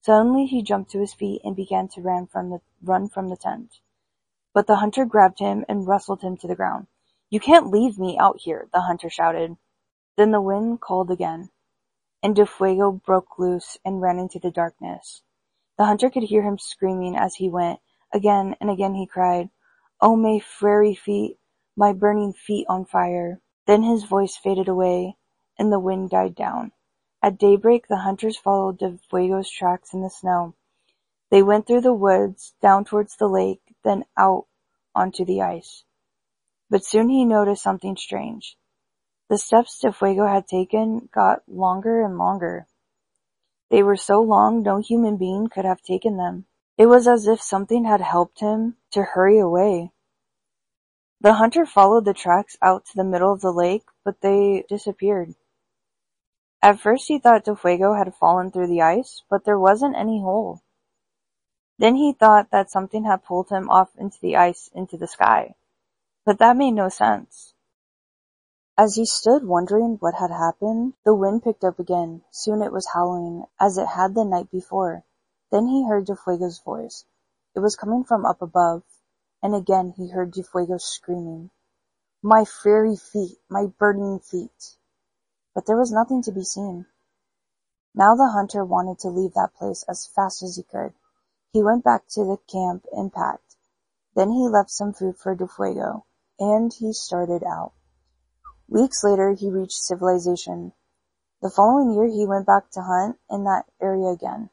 Suddenly 0.00 0.46
he 0.46 0.62
jumped 0.62 0.90
to 0.92 1.00
his 1.00 1.14
feet 1.14 1.40
and 1.44 1.54
began 1.54 1.88
to 1.88 2.00
run 2.00 2.26
from 2.26 2.50
the, 2.50 2.60
run 2.82 3.08
from 3.08 3.28
the 3.28 3.36
tent. 3.36 3.80
But 4.52 4.66
the 4.66 4.76
hunter 4.76 5.04
grabbed 5.04 5.38
him 5.38 5.64
and 5.68 5.86
wrestled 5.86 6.22
him 6.22 6.36
to 6.38 6.48
the 6.48 6.56
ground. 6.56 6.88
You 7.30 7.40
can't 7.40 7.70
leave 7.70 7.98
me 7.98 8.16
out 8.18 8.40
here, 8.40 8.68
the 8.72 8.82
hunter 8.82 9.10
shouted. 9.10 9.56
Then 10.16 10.30
the 10.30 10.40
wind 10.40 10.80
called 10.80 11.10
again, 11.10 11.50
and 12.22 12.34
De 12.34 12.46
Fuego 12.46 12.90
broke 12.90 13.38
loose 13.38 13.78
and 13.84 14.00
ran 14.00 14.18
into 14.18 14.38
the 14.38 14.50
darkness. 14.50 15.22
The 15.78 15.84
hunter 15.84 16.08
could 16.10 16.24
hear 16.24 16.42
him 16.42 16.58
screaming 16.58 17.16
as 17.16 17.34
he 17.34 17.48
went. 17.48 17.80
Again 18.12 18.56
and 18.60 18.70
again 18.70 18.94
he 18.94 19.06
cried, 19.06 19.50
Oh, 20.00 20.16
my 20.16 20.40
fiery 20.40 20.94
feet, 20.94 21.38
my 21.76 21.92
burning 21.92 22.32
feet 22.32 22.66
on 22.68 22.86
fire. 22.86 23.40
Then 23.66 23.82
his 23.82 24.04
voice 24.04 24.36
faded 24.36 24.68
away, 24.68 25.16
and 25.58 25.72
the 25.72 25.80
wind 25.80 26.10
died 26.10 26.34
down. 26.34 26.72
At 27.22 27.38
daybreak 27.38 27.88
the 27.88 27.98
hunters 27.98 28.36
followed 28.36 28.78
Dofeago's 28.78 29.50
tracks 29.50 29.92
in 29.92 30.02
the 30.02 30.10
snow. 30.10 30.54
They 31.30 31.42
went 31.42 31.66
through 31.66 31.80
the 31.80 31.94
woods, 31.94 32.54
down 32.62 32.84
towards 32.84 33.16
the 33.16 33.28
lake, 33.28 33.74
then 33.82 34.04
out 34.16 34.46
onto 34.94 35.24
the 35.24 35.42
ice. 35.42 35.84
But 36.70 36.84
soon 36.84 37.08
he 37.08 37.24
noticed 37.24 37.62
something 37.62 37.96
strange. 37.96 38.56
The 39.28 39.38
steps 39.38 39.80
Dofeago 39.80 40.28
had 40.28 40.46
taken 40.46 41.08
got 41.12 41.42
longer 41.48 42.02
and 42.02 42.16
longer. 42.16 42.66
They 43.70 43.82
were 43.82 43.96
so 43.96 44.20
long 44.20 44.62
no 44.62 44.78
human 44.78 45.16
being 45.16 45.48
could 45.48 45.64
have 45.64 45.82
taken 45.82 46.16
them. 46.16 46.46
It 46.78 46.86
was 46.86 47.08
as 47.08 47.26
if 47.26 47.40
something 47.40 47.84
had 47.84 48.00
helped 48.00 48.40
him 48.40 48.76
to 48.92 49.02
hurry 49.02 49.38
away. 49.38 49.90
The 51.20 51.34
hunter 51.34 51.66
followed 51.66 52.04
the 52.04 52.14
tracks 52.14 52.56
out 52.62 52.84
to 52.86 52.96
the 52.96 53.04
middle 53.04 53.32
of 53.32 53.40
the 53.40 53.50
lake, 53.50 53.84
but 54.04 54.20
they 54.20 54.64
disappeared. 54.68 55.34
At 56.62 56.80
first 56.80 57.08
he 57.08 57.18
thought 57.18 57.44
Dofeago 57.44 57.96
had 57.96 58.14
fallen 58.14 58.50
through 58.50 58.68
the 58.68 58.82
ice, 58.82 59.22
but 59.28 59.44
there 59.44 59.58
wasn't 59.58 59.96
any 59.96 60.20
hole. 60.20 60.62
Then 61.78 61.96
he 61.96 62.12
thought 62.12 62.50
that 62.50 62.70
something 62.70 63.04
had 63.04 63.24
pulled 63.24 63.50
him 63.50 63.68
off 63.68 63.94
into 63.96 64.18
the 64.20 64.36
ice 64.36 64.68
into 64.74 64.96
the 64.96 65.06
sky. 65.06 65.54
But 66.24 66.38
that 66.38 66.56
made 66.56 66.72
no 66.72 66.88
sense. 66.88 67.52
As 68.78 68.96
he 68.96 69.04
stood 69.04 69.44
wondering 69.44 69.96
what 70.00 70.14
had 70.14 70.30
happened, 70.30 70.94
the 71.04 71.14
wind 71.14 71.42
picked 71.42 71.62
up 71.62 71.78
again. 71.78 72.24
Soon 72.30 72.62
it 72.62 72.72
was 72.72 72.88
howling, 72.94 73.44
as 73.60 73.76
it 73.76 73.88
had 73.88 74.14
the 74.14 74.24
night 74.24 74.50
before. 74.50 75.04
Then 75.50 75.68
he 75.68 75.86
heard 75.86 76.06
Dofeago's 76.06 76.58
voice. 76.60 77.04
It 77.54 77.60
was 77.60 77.76
coming 77.76 78.02
from 78.02 78.24
up 78.24 78.40
above, 78.40 78.82
and 79.42 79.54
again 79.54 79.90
he 79.96 80.08
heard 80.08 80.32
Dofeago 80.32 80.78
screaming, 80.80 81.50
My 82.22 82.44
fiery 82.44 82.96
feet, 82.96 83.38
my 83.48 83.66
burning 83.66 84.20
feet 84.20 84.76
but 85.56 85.64
there 85.64 85.78
was 85.78 85.90
nothing 85.90 86.20
to 86.20 86.30
be 86.30 86.44
seen. 86.44 86.84
Now 87.94 88.14
the 88.14 88.28
hunter 88.28 88.62
wanted 88.62 88.98
to 88.98 89.08
leave 89.08 89.32
that 89.32 89.54
place 89.54 89.86
as 89.88 90.06
fast 90.06 90.42
as 90.42 90.56
he 90.56 90.62
could. 90.62 90.92
He 91.50 91.62
went 91.62 91.82
back 91.82 92.06
to 92.08 92.24
the 92.24 92.36
camp 92.46 92.84
and 92.92 93.10
packed. 93.10 93.56
Then 94.14 94.32
he 94.32 94.48
left 94.48 94.68
some 94.70 94.92
food 94.92 95.16
for 95.16 95.34
Dofeago, 95.34 96.02
and 96.38 96.74
he 96.74 96.92
started 96.92 97.42
out. 97.42 97.72
Weeks 98.68 99.02
later 99.02 99.32
he 99.32 99.50
reached 99.50 99.82
civilization. 99.82 100.74
The 101.40 101.48
following 101.48 101.94
year 101.94 102.04
he 102.04 102.26
went 102.26 102.44
back 102.44 102.70
to 102.72 102.82
hunt 102.82 103.18
in 103.30 103.44
that 103.44 103.64
area 103.80 104.08
again. 104.08 104.50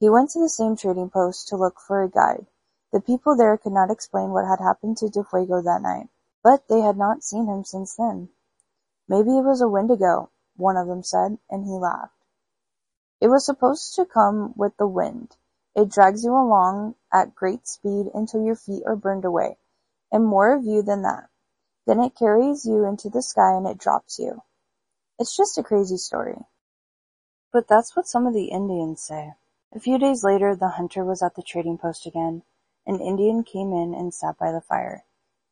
He 0.00 0.10
went 0.10 0.30
to 0.30 0.40
the 0.40 0.48
same 0.48 0.74
trading 0.74 1.08
post 1.08 1.46
to 1.48 1.56
look 1.56 1.78
for 1.78 2.02
a 2.02 2.10
guide. 2.10 2.48
The 2.92 3.00
people 3.00 3.36
there 3.36 3.56
could 3.56 3.72
not 3.72 3.92
explain 3.92 4.32
what 4.32 4.44
had 4.44 4.58
happened 4.58 4.96
to 4.96 5.06
Dofeago 5.06 5.62
that 5.62 5.82
night, 5.82 6.08
but 6.42 6.66
they 6.66 6.80
had 6.80 6.96
not 6.96 7.22
seen 7.22 7.46
him 7.46 7.62
since 7.62 7.94
then. 7.94 8.30
Maybe 9.08 9.38
it 9.38 9.44
was 9.44 9.60
a 9.60 9.68
Wendigo, 9.68 10.30
one 10.56 10.76
of 10.76 10.88
them 10.88 11.02
said, 11.02 11.38
and 11.48 11.64
he 11.64 11.70
laughed. 11.70 12.24
It 13.20 13.28
was 13.28 13.46
supposed 13.46 13.94
to 13.94 14.04
come 14.04 14.52
with 14.56 14.76
the 14.76 14.86
wind. 14.86 15.36
It 15.74 15.90
drags 15.90 16.24
you 16.24 16.32
along 16.32 16.96
at 17.12 17.34
great 17.34 17.66
speed 17.68 18.10
until 18.14 18.42
your 18.42 18.56
feet 18.56 18.82
are 18.86 18.96
burned 18.96 19.24
away, 19.24 19.58
and 20.10 20.24
more 20.24 20.52
of 20.54 20.64
you 20.64 20.82
than 20.82 21.02
that. 21.02 21.28
Then 21.86 22.00
it 22.00 22.16
carries 22.16 22.66
you 22.66 22.84
into 22.84 23.08
the 23.08 23.22
sky 23.22 23.52
and 23.52 23.66
it 23.66 23.78
drops 23.78 24.18
you. 24.18 24.42
It's 25.18 25.36
just 25.36 25.56
a 25.56 25.62
crazy 25.62 25.96
story. 25.96 26.44
But 27.52 27.68
that's 27.68 27.94
what 27.94 28.08
some 28.08 28.26
of 28.26 28.34
the 28.34 28.46
Indians 28.46 29.02
say. 29.02 29.34
A 29.72 29.80
few 29.80 29.98
days 29.98 30.24
later, 30.24 30.54
the 30.54 30.70
hunter 30.70 31.04
was 31.04 31.22
at 31.22 31.36
the 31.36 31.42
trading 31.42 31.78
post 31.78 32.06
again. 32.06 32.42
An 32.86 33.00
Indian 33.00 33.44
came 33.44 33.72
in 33.72 33.94
and 33.94 34.12
sat 34.12 34.36
by 34.38 34.52
the 34.52 34.60
fire. 34.60 35.04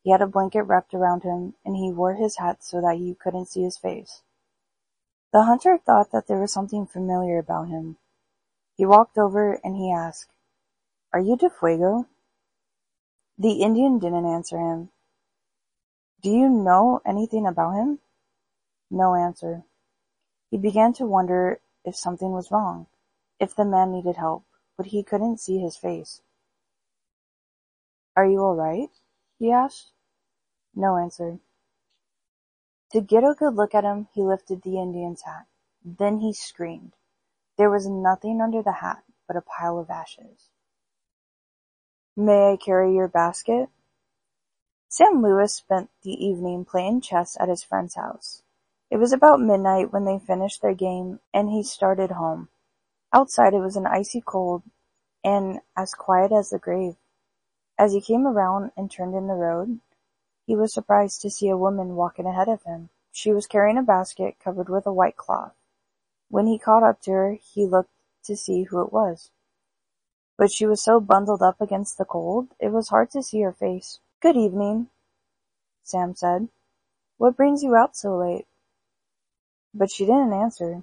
He 0.04 0.10
had 0.10 0.20
a 0.20 0.26
blanket 0.26 0.64
wrapped 0.64 0.92
around 0.92 1.22
him, 1.22 1.54
and 1.64 1.76
he 1.76 1.90
wore 1.90 2.12
his 2.12 2.36
hat 2.36 2.62
so 2.62 2.78
that 2.82 2.98
you 2.98 3.14
couldn't 3.14 3.46
see 3.46 3.62
his 3.62 3.78
face. 3.78 4.22
The 5.32 5.44
hunter 5.44 5.78
thought 5.78 6.12
that 6.12 6.26
there 6.26 6.38
was 6.38 6.52
something 6.52 6.86
familiar 6.86 7.38
about 7.38 7.68
him. 7.68 7.96
He 8.76 8.84
walked 8.84 9.16
over 9.16 9.54
and 9.64 9.76
he 9.76 9.90
asked, 9.90 10.30
Are 11.12 11.20
you 11.20 11.36
Dofeago? 11.36 12.06
The 13.38 13.62
Indian 13.62 13.98
didn't 13.98 14.26
answer 14.26 14.58
him. 14.58 14.90
Do 16.20 16.30
you 16.30 16.50
know 16.50 17.00
anything 17.06 17.46
about 17.46 17.72
him? 17.72 18.00
No 18.90 19.14
answer. 19.14 19.64
He 20.50 20.58
began 20.58 20.92
to 20.94 21.06
wonder 21.06 21.60
if 21.82 21.96
something 21.96 22.30
was 22.30 22.50
wrong, 22.50 22.88
if 23.40 23.56
the 23.56 23.64
man 23.64 23.90
needed 23.90 24.16
help, 24.16 24.44
but 24.76 24.86
he 24.86 25.02
couldn't 25.02 25.40
see 25.40 25.58
his 25.58 25.78
face. 25.78 26.20
Are 28.14 28.26
you 28.26 28.40
alright? 28.40 28.90
he 29.38 29.50
asked. 29.50 29.93
No 30.74 30.96
answer. 30.96 31.38
To 32.92 33.00
get 33.00 33.24
a 33.24 33.34
good 33.36 33.54
look 33.54 33.74
at 33.74 33.84
him, 33.84 34.08
he 34.12 34.22
lifted 34.22 34.62
the 34.62 34.78
Indian's 34.78 35.22
hat. 35.22 35.46
Then 35.84 36.18
he 36.18 36.32
screamed. 36.32 36.92
There 37.56 37.70
was 37.70 37.86
nothing 37.86 38.40
under 38.40 38.62
the 38.62 38.72
hat 38.72 39.04
but 39.26 39.36
a 39.36 39.40
pile 39.40 39.78
of 39.78 39.90
ashes. 39.90 40.50
May 42.16 42.52
I 42.52 42.56
carry 42.56 42.94
your 42.94 43.08
basket? 43.08 43.68
Sam 44.88 45.22
Lewis 45.22 45.54
spent 45.54 45.90
the 46.02 46.12
evening 46.12 46.64
playing 46.64 47.00
chess 47.00 47.36
at 47.40 47.48
his 47.48 47.64
friend's 47.64 47.96
house. 47.96 48.42
It 48.90 48.98
was 48.98 49.12
about 49.12 49.40
midnight 49.40 49.92
when 49.92 50.04
they 50.04 50.18
finished 50.18 50.62
their 50.62 50.74
game 50.74 51.18
and 51.32 51.50
he 51.50 51.64
started 51.64 52.12
home. 52.12 52.48
Outside 53.12 53.54
it 53.54 53.58
was 53.58 53.76
an 53.76 53.86
icy 53.86 54.20
cold 54.20 54.62
and 55.24 55.60
as 55.76 55.94
quiet 55.94 56.30
as 56.30 56.50
the 56.50 56.58
grave. 56.58 56.94
As 57.76 57.92
he 57.92 58.00
came 58.00 58.26
around 58.26 58.70
and 58.76 58.88
turned 58.88 59.16
in 59.16 59.26
the 59.26 59.34
road, 59.34 59.80
he 60.46 60.54
was 60.54 60.72
surprised 60.72 61.22
to 61.22 61.30
see 61.30 61.48
a 61.48 61.56
woman 61.56 61.96
walking 61.96 62.26
ahead 62.26 62.48
of 62.48 62.62
him. 62.64 62.90
She 63.12 63.32
was 63.32 63.46
carrying 63.46 63.78
a 63.78 63.82
basket 63.82 64.36
covered 64.42 64.68
with 64.68 64.86
a 64.86 64.92
white 64.92 65.16
cloth. 65.16 65.54
When 66.28 66.46
he 66.46 66.58
caught 66.58 66.82
up 66.82 67.00
to 67.02 67.12
her, 67.12 67.38
he 67.40 67.66
looked 67.66 67.92
to 68.24 68.36
see 68.36 68.64
who 68.64 68.82
it 68.82 68.92
was. 68.92 69.30
But 70.36 70.50
she 70.50 70.66
was 70.66 70.82
so 70.82 71.00
bundled 71.00 71.42
up 71.42 71.60
against 71.60 71.96
the 71.96 72.04
cold, 72.04 72.48
it 72.58 72.72
was 72.72 72.88
hard 72.88 73.10
to 73.12 73.22
see 73.22 73.40
her 73.42 73.52
face. 73.52 74.00
Good 74.20 74.36
evening, 74.36 74.88
Sam 75.82 76.14
said. 76.14 76.48
What 77.18 77.36
brings 77.36 77.62
you 77.62 77.76
out 77.76 77.96
so 77.96 78.16
late? 78.16 78.46
But 79.72 79.90
she 79.90 80.04
didn't 80.04 80.32
answer. 80.32 80.82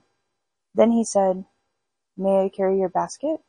Then 0.73 0.91
he 0.91 1.03
said, 1.03 1.45
May 2.15 2.45
I 2.45 2.49
carry 2.49 2.79
your 2.79 2.89
basket? 2.89 3.41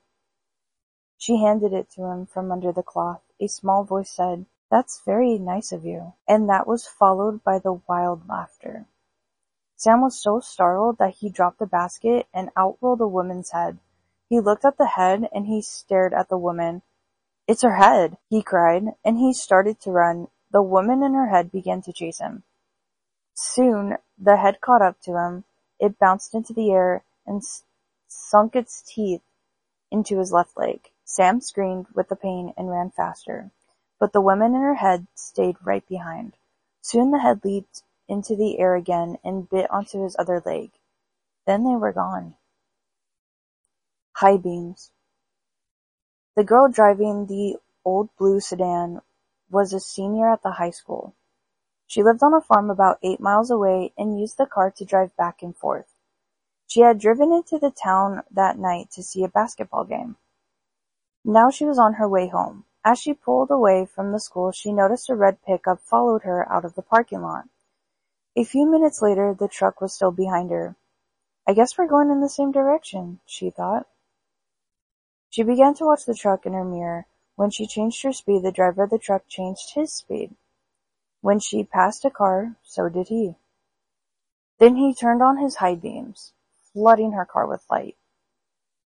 She 1.18 1.36
handed 1.36 1.72
it 1.72 1.88
to 1.90 2.04
him 2.04 2.26
from 2.26 2.50
under 2.50 2.72
the 2.72 2.82
cloth. 2.82 3.22
A 3.40 3.46
small 3.46 3.84
voice 3.84 4.10
said, 4.10 4.46
That's 4.72 5.02
very 5.04 5.38
nice 5.38 5.70
of 5.70 5.84
you. 5.84 6.14
And 6.26 6.48
that 6.48 6.66
was 6.66 6.86
followed 6.86 7.44
by 7.44 7.58
the 7.58 7.82
wild 7.86 8.26
laughter. 8.26 8.86
Sam 9.76 10.00
was 10.00 10.18
so 10.18 10.40
startled 10.40 10.96
that 10.96 11.16
he 11.16 11.28
dropped 11.28 11.58
the 11.58 11.66
basket 11.66 12.26
and 12.32 12.48
out 12.56 12.78
rolled 12.80 13.02
a 13.02 13.06
woman's 13.06 13.50
head. 13.50 13.78
He 14.30 14.40
looked 14.40 14.64
at 14.64 14.78
the 14.78 14.86
head 14.86 15.28
and 15.30 15.46
he 15.46 15.60
stared 15.60 16.14
at 16.14 16.30
the 16.30 16.38
woman. 16.38 16.80
It's 17.46 17.60
her 17.60 17.76
head, 17.76 18.16
he 18.30 18.42
cried, 18.42 18.84
and 19.04 19.18
he 19.18 19.34
started 19.34 19.78
to 19.80 19.90
run. 19.90 20.28
The 20.50 20.62
woman 20.62 21.02
and 21.02 21.14
her 21.16 21.28
head 21.28 21.52
began 21.52 21.82
to 21.82 21.92
chase 21.92 22.18
him. 22.18 22.44
Soon 23.34 23.98
the 24.16 24.38
head 24.38 24.62
caught 24.62 24.80
up 24.80 24.98
to 25.02 25.18
him. 25.18 25.44
It 25.80 25.98
bounced 25.98 26.34
into 26.34 26.54
the 26.54 26.72
air 26.72 27.04
and 27.26 27.42
sunk 28.08 28.56
its 28.56 28.80
teeth 28.80 29.20
into 29.90 30.18
his 30.18 30.32
left 30.32 30.56
leg. 30.56 30.88
Sam 31.04 31.42
screamed 31.42 31.88
with 31.92 32.08
the 32.08 32.16
pain 32.16 32.54
and 32.56 32.70
ran 32.70 32.90
faster, 32.90 33.50
but 34.02 34.12
the 34.12 34.20
woman 34.20 34.52
in 34.52 34.60
her 34.60 34.74
head 34.74 35.06
stayed 35.14 35.54
right 35.62 35.86
behind. 35.86 36.36
Soon 36.80 37.12
the 37.12 37.20
head 37.20 37.44
leaped 37.44 37.84
into 38.08 38.34
the 38.34 38.58
air 38.58 38.74
again 38.74 39.16
and 39.22 39.48
bit 39.48 39.70
onto 39.70 40.02
his 40.02 40.16
other 40.18 40.42
leg. 40.44 40.72
Then 41.46 41.62
they 41.62 41.76
were 41.76 41.92
gone. 41.92 42.34
High 44.14 44.38
beams. 44.38 44.90
The 46.34 46.42
girl 46.42 46.68
driving 46.68 47.26
the 47.26 47.58
old 47.84 48.08
blue 48.18 48.40
sedan 48.40 49.02
was 49.48 49.72
a 49.72 49.78
senior 49.78 50.32
at 50.32 50.42
the 50.42 50.50
high 50.50 50.70
school. 50.70 51.14
She 51.86 52.02
lived 52.02 52.24
on 52.24 52.34
a 52.34 52.40
farm 52.40 52.70
about 52.70 52.98
eight 53.04 53.20
miles 53.20 53.52
away 53.52 53.92
and 53.96 54.18
used 54.18 54.36
the 54.36 54.46
car 54.46 54.72
to 54.78 54.84
drive 54.84 55.16
back 55.16 55.42
and 55.42 55.56
forth. 55.56 55.94
She 56.66 56.80
had 56.80 56.98
driven 56.98 57.30
into 57.30 57.56
the 57.56 57.70
town 57.70 58.24
that 58.32 58.58
night 58.58 58.90
to 58.94 59.02
see 59.04 59.22
a 59.22 59.28
basketball 59.28 59.84
game. 59.84 60.16
Now 61.24 61.50
she 61.50 61.64
was 61.64 61.78
on 61.78 61.92
her 61.92 62.08
way 62.08 62.26
home. 62.26 62.64
As 62.84 62.98
she 62.98 63.14
pulled 63.14 63.50
away 63.50 63.86
from 63.86 64.10
the 64.10 64.18
school, 64.18 64.50
she 64.50 64.72
noticed 64.72 65.08
a 65.08 65.14
red 65.14 65.42
pickup 65.42 65.80
followed 65.80 66.22
her 66.22 66.50
out 66.50 66.64
of 66.64 66.74
the 66.74 66.82
parking 66.82 67.22
lot. 67.22 67.44
A 68.34 68.44
few 68.44 68.66
minutes 68.66 69.00
later 69.00 69.34
the 69.34 69.46
truck 69.46 69.80
was 69.80 69.94
still 69.94 70.10
behind 70.10 70.50
her. 70.50 70.74
I 71.46 71.54
guess 71.54 71.78
we're 71.78 71.86
going 71.86 72.10
in 72.10 72.20
the 72.20 72.28
same 72.28 72.50
direction, 72.50 73.20
she 73.24 73.50
thought. 73.50 73.86
She 75.30 75.42
began 75.42 75.74
to 75.74 75.84
watch 75.84 76.04
the 76.04 76.14
truck 76.14 76.44
in 76.44 76.54
her 76.54 76.64
mirror. 76.64 77.06
When 77.36 77.50
she 77.50 77.66
changed 77.66 78.02
her 78.02 78.12
speed, 78.12 78.42
the 78.42 78.52
driver 78.52 78.84
of 78.84 78.90
the 78.90 78.98
truck 78.98 79.28
changed 79.28 79.74
his 79.74 79.92
speed. 79.92 80.34
When 81.20 81.38
she 81.38 81.64
passed 81.64 82.04
a 82.04 82.10
car, 82.10 82.56
so 82.62 82.88
did 82.88 83.08
he. 83.08 83.36
Then 84.58 84.76
he 84.76 84.92
turned 84.92 85.22
on 85.22 85.38
his 85.38 85.56
high 85.56 85.76
beams, 85.76 86.32
flooding 86.72 87.12
her 87.12 87.24
car 87.24 87.46
with 87.46 87.64
light. 87.70 87.96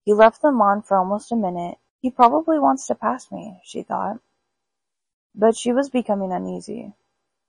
He 0.05 0.13
left 0.13 0.43
them 0.43 0.61
on 0.61 0.83
for 0.83 0.97
almost 0.97 1.33
a 1.33 1.37
minute. 1.37 1.79
He 2.01 2.11
probably 2.11 2.59
wants 2.59 2.87
to 2.87 2.95
pass 2.95 3.31
me, 3.33 3.61
she 3.65 3.83
thought. 3.83 4.21
But 5.35 5.57
she 5.57 5.73
was 5.73 5.91
becoming 5.91 6.33
uneasy. 6.33 6.93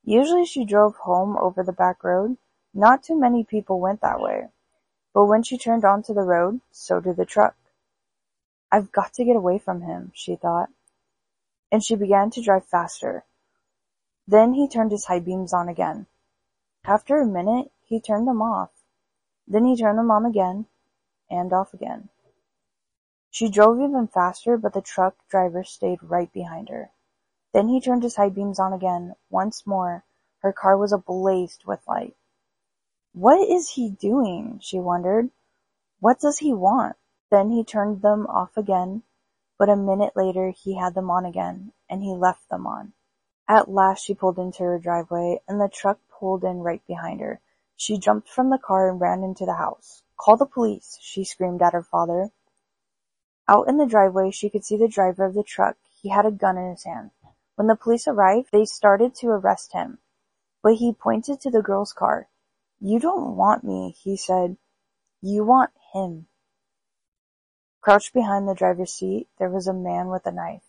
Usually 0.04 0.46
she 0.46 0.66
drove 0.66 0.96
home 0.96 1.38
over 1.38 1.64
the 1.64 1.74
back 1.74 2.04
road. 2.04 2.38
Not 2.74 3.04
too 3.04 3.20
many 3.20 3.44
people 3.44 3.80
went 3.80 4.02
that 4.02 4.20
way. 4.20 4.50
But 5.14 5.26
when 5.26 5.44
she 5.44 5.58
turned 5.58 5.84
onto 5.84 6.14
the 6.14 6.22
road, 6.22 6.62
so 6.72 7.00
did 7.00 7.18
the 7.18 7.26
truck. 7.26 7.56
I've 8.72 8.92
got 8.92 9.14
to 9.14 9.26
get 9.26 9.36
away 9.36 9.58
from 9.58 9.82
him, 9.82 10.12
she 10.14 10.36
thought. 10.36 10.70
And 11.72 11.84
she 11.84 11.96
began 11.96 12.30
to 12.32 12.42
drive 12.42 12.66
faster. 12.66 13.24
Then 14.28 14.54
he 14.54 14.68
turned 14.68 14.92
his 14.92 15.06
high 15.06 15.20
beams 15.20 15.54
on 15.54 15.70
again. 15.70 16.06
After 16.86 17.20
a 17.20 17.26
minute, 17.26 17.72
he 17.86 18.00
turned 18.00 18.28
them 18.28 18.42
off. 18.42 18.72
Then 19.48 19.66
he 19.66 19.76
turned 19.76 19.98
them 19.98 20.12
on 20.12 20.26
again 20.26 20.66
and 21.30 21.52
off 21.54 21.74
again. 21.74 22.10
She 23.30 23.50
drove 23.50 23.80
even 23.80 24.08
faster, 24.08 24.58
but 24.58 24.74
the 24.74 24.82
truck 24.82 25.16
driver 25.28 25.64
stayed 25.64 26.02
right 26.02 26.32
behind 26.32 26.70
her. 26.70 26.92
Then 27.54 27.68
he 27.70 27.82
turned 27.82 28.04
his 28.04 28.16
high 28.16 28.30
beams 28.30 28.60
on 28.60 28.74
again. 28.74 29.16
Once 29.30 29.66
more, 29.66 30.04
her 30.40 30.54
car 30.54 30.78
was 30.78 30.92
ablaze 30.92 31.60
with 31.66 31.88
light. 31.88 32.16
What 33.14 33.40
is 33.40 33.72
he 33.72 33.90
doing? 33.90 34.60
she 34.62 34.80
wondered. 34.80 35.32
What 36.00 36.20
does 36.20 36.38
he 36.38 36.54
want? 36.54 36.96
Then 37.30 37.50
he 37.50 37.64
turned 37.64 38.02
them 38.02 38.28
off 38.28 38.56
again, 38.56 39.04
but 39.58 39.70
a 39.70 39.76
minute 39.76 40.16
later 40.16 40.50
he 40.50 40.76
had 40.76 40.94
them 40.94 41.10
on 41.10 41.26
again, 41.26 41.74
and 41.90 42.04
he 42.04 42.14
left 42.14 42.48
them 42.50 42.68
on. 42.68 42.94
At 43.48 43.70
last 43.70 44.06
she 44.06 44.14
pulled 44.14 44.38
into 44.38 44.64
her 44.64 44.78
driveway, 44.78 45.42
and 45.48 45.60
the 45.60 45.68
truck 45.68 46.00
pulled 46.10 46.44
in 46.44 46.60
right 46.60 46.86
behind 46.86 47.22
her. 47.22 47.42
She 47.76 47.98
jumped 47.98 48.30
from 48.30 48.50
the 48.50 48.58
car 48.58 48.90
and 48.90 49.02
ran 49.02 49.24
into 49.24 49.46
the 49.46 49.56
house. 49.56 50.04
Call 50.16 50.38
the 50.38 50.46
police, 50.46 50.98
she 51.02 51.24
screamed 51.24 51.62
at 51.62 51.74
her 51.74 51.84
father. 51.84 52.32
Out 53.50 53.68
in 53.68 53.78
the 53.78 53.86
driveway 53.86 54.32
she 54.32 54.50
could 54.50 54.66
see 54.66 54.78
the 54.78 54.88
driver 54.88 55.26
of 55.26 55.34
the 55.34 55.44
truck. 55.44 55.78
He 56.02 56.10
had 56.10 56.26
a 56.26 56.32
gun 56.32 56.58
in 56.58 56.72
his 56.72 56.84
hand. 56.84 57.12
When 57.56 57.68
the 57.68 57.76
police 57.76 58.08
arrived, 58.08 58.50
they 58.52 58.66
started 58.66 59.16
to 59.16 59.30
arrest 59.30 59.74
him, 59.74 60.00
but 60.62 60.76
he 60.76 60.94
pointed 60.94 61.42
to 61.42 61.50
the 61.50 61.62
girl's 61.62 61.94
car. 61.94 62.28
You 62.80 63.00
don't 63.00 63.36
want 63.36 63.64
me, 63.64 63.96
he 63.98 64.16
said. 64.18 64.58
You 65.22 65.44
want 65.44 65.72
him. 65.94 66.28
Crouched 67.82 68.14
behind 68.14 68.48
the 68.48 68.54
driver's 68.54 68.94
seat, 68.94 69.30
there 69.40 69.50
was 69.50 69.68
a 69.68 69.74
man 69.74 70.10
with 70.10 70.28
a 70.28 70.32
knife. 70.32 70.64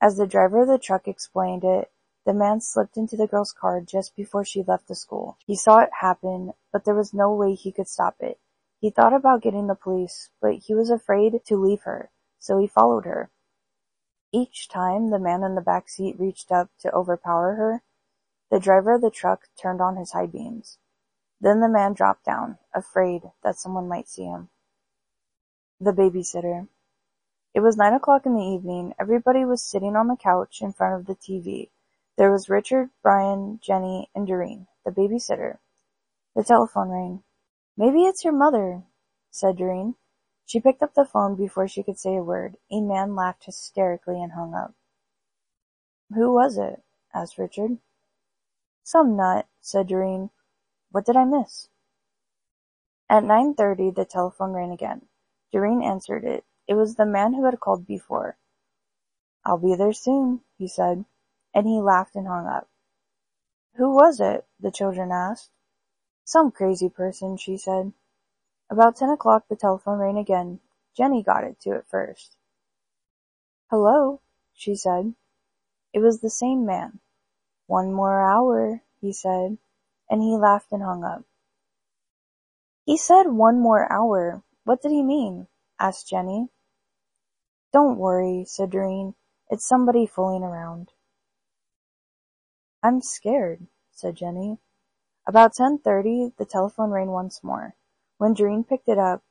As 0.00 0.16
the 0.16 0.26
driver 0.26 0.62
of 0.62 0.68
the 0.68 0.78
truck 0.78 1.08
explained 1.08 1.64
it, 1.64 1.90
the 2.24 2.34
man 2.34 2.60
slipped 2.60 2.96
into 2.96 3.16
the 3.16 3.26
girl's 3.26 3.52
car 3.52 3.80
just 3.80 4.14
before 4.14 4.44
she 4.44 4.62
left 4.62 4.88
the 4.88 4.94
school. 4.94 5.38
He 5.46 5.56
saw 5.56 5.78
it 5.78 5.90
happen, 6.00 6.52
but 6.70 6.84
there 6.84 6.94
was 6.94 7.14
no 7.14 7.32
way 7.32 7.54
he 7.54 7.72
could 7.72 7.88
stop 7.88 8.16
it. 8.20 8.38
He 8.80 8.88
thought 8.88 9.12
about 9.12 9.42
getting 9.42 9.66
the 9.66 9.74
police, 9.74 10.30
but 10.40 10.54
he 10.54 10.74
was 10.74 10.88
afraid 10.88 11.44
to 11.44 11.56
leave 11.56 11.82
her, 11.82 12.10
so 12.38 12.56
he 12.58 12.66
followed 12.66 13.04
her. 13.04 13.30
Each 14.32 14.68
time 14.68 15.10
the 15.10 15.18
man 15.18 15.42
in 15.42 15.54
the 15.54 15.60
back 15.60 15.90
seat 15.90 16.18
reached 16.18 16.50
up 16.50 16.70
to 16.80 16.92
overpower 16.92 17.56
her, 17.56 17.82
the 18.50 18.58
driver 18.58 18.94
of 18.94 19.02
the 19.02 19.10
truck 19.10 19.48
turned 19.60 19.82
on 19.82 19.96
his 19.96 20.12
high 20.12 20.26
beams. 20.26 20.78
Then 21.40 21.60
the 21.60 21.68
man 21.68 21.92
dropped 21.92 22.24
down, 22.24 22.56
afraid 22.74 23.30
that 23.42 23.56
someone 23.56 23.86
might 23.86 24.08
see 24.08 24.24
him. 24.24 24.48
The 25.78 25.92
babysitter. 25.92 26.68
It 27.52 27.60
was 27.60 27.76
nine 27.76 27.92
o'clock 27.92 28.24
in 28.24 28.34
the 28.34 28.42
evening. 28.42 28.94
Everybody 28.98 29.44
was 29.44 29.62
sitting 29.62 29.94
on 29.94 30.06
the 30.06 30.16
couch 30.16 30.62
in 30.62 30.72
front 30.72 31.00
of 31.00 31.06
the 31.06 31.16
TV. 31.16 31.68
There 32.16 32.30
was 32.30 32.48
Richard, 32.48 32.90
Brian, 33.02 33.58
Jenny, 33.62 34.08
and 34.14 34.26
Doreen, 34.26 34.68
the 34.84 34.90
babysitter. 34.90 35.58
The 36.34 36.44
telephone 36.44 36.88
rang. 36.88 37.22
Maybe 37.80 38.04
it's 38.04 38.24
your 38.24 38.34
mother, 38.34 38.82
said 39.30 39.56
Doreen. 39.56 39.94
She 40.44 40.60
picked 40.60 40.82
up 40.82 40.92
the 40.92 41.06
phone 41.06 41.34
before 41.34 41.66
she 41.66 41.82
could 41.82 41.98
say 41.98 42.14
a 42.14 42.22
word. 42.22 42.58
A 42.70 42.82
man 42.82 43.16
laughed 43.16 43.46
hysterically 43.46 44.22
and 44.22 44.32
hung 44.32 44.54
up. 44.54 44.74
Who 46.14 46.30
was 46.30 46.58
it? 46.58 46.82
asked 47.14 47.38
Richard. 47.38 47.78
Some 48.82 49.16
nut, 49.16 49.46
said 49.62 49.86
Doreen. 49.86 50.28
What 50.90 51.06
did 51.06 51.16
I 51.16 51.24
miss? 51.24 51.70
At 53.08 53.24
nine 53.24 53.54
thirty 53.54 53.90
the 53.90 54.04
telephone 54.04 54.52
rang 54.52 54.72
again. 54.72 55.06
Doreen 55.50 55.82
answered 55.82 56.26
it. 56.26 56.44
It 56.68 56.74
was 56.74 56.96
the 56.96 57.06
man 57.06 57.32
who 57.32 57.46
had 57.46 57.60
called 57.60 57.86
before. 57.86 58.36
I'll 59.42 59.56
be 59.56 59.74
there 59.74 59.94
soon, 59.94 60.42
he 60.58 60.68
said, 60.68 61.06
and 61.54 61.66
he 61.66 61.80
laughed 61.80 62.14
and 62.14 62.28
hung 62.28 62.46
up. 62.46 62.68
Who 63.76 63.94
was 63.94 64.20
it? 64.20 64.46
the 64.60 64.70
children 64.70 65.10
asked. 65.10 65.48
Some 66.24 66.50
crazy 66.50 66.88
person, 66.88 67.36
she 67.36 67.56
said. 67.56 67.92
About 68.70 68.96
ten 68.96 69.08
o'clock 69.08 69.44
the 69.48 69.56
telephone 69.56 69.98
rang 69.98 70.18
again. 70.18 70.60
Jenny 70.96 71.22
got 71.22 71.44
it 71.44 71.60
to 71.60 71.70
it 71.70 71.86
first. 71.88 72.36
Hello, 73.70 74.20
she 74.52 74.74
said. 74.74 75.14
It 75.92 76.00
was 76.00 76.20
the 76.20 76.30
same 76.30 76.64
man. 76.64 77.00
One 77.66 77.92
more 77.92 78.20
hour, 78.20 78.82
he 79.00 79.12
said, 79.12 79.58
and 80.08 80.22
he 80.22 80.36
laughed 80.36 80.72
and 80.72 80.82
hung 80.82 81.04
up. 81.04 81.24
He 82.84 82.96
said 82.96 83.24
one 83.28 83.60
more 83.60 83.90
hour. 83.92 84.42
What 84.64 84.82
did 84.82 84.90
he 84.90 85.02
mean? 85.02 85.46
asked 85.78 86.08
Jenny. 86.08 86.48
Don't 87.72 87.98
worry, 87.98 88.44
said 88.46 88.70
Doreen. 88.70 89.14
It's 89.48 89.68
somebody 89.68 90.06
fooling 90.06 90.42
around. 90.42 90.92
I'm 92.82 93.00
scared, 93.00 93.66
said 93.92 94.16
Jenny. 94.16 94.58
About 95.26 95.54
ten 95.54 95.78
thirty 95.78 96.32
the 96.38 96.44
telephone 96.44 96.90
rang 96.90 97.10
once 97.10 97.44
more 97.44 97.76
when 98.18 98.34
Doreen 98.34 98.64
picked 98.64 98.88
it 98.88 98.98
up 98.98 99.22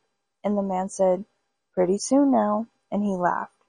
and 0.43 0.58
the 0.58 0.63
man 0.63 0.89
said, 0.89 1.25
Pretty 1.73 1.97
soon 1.97 2.32
now, 2.32 2.67
and 2.91 3.04
he 3.04 3.15
laughed. 3.15 3.65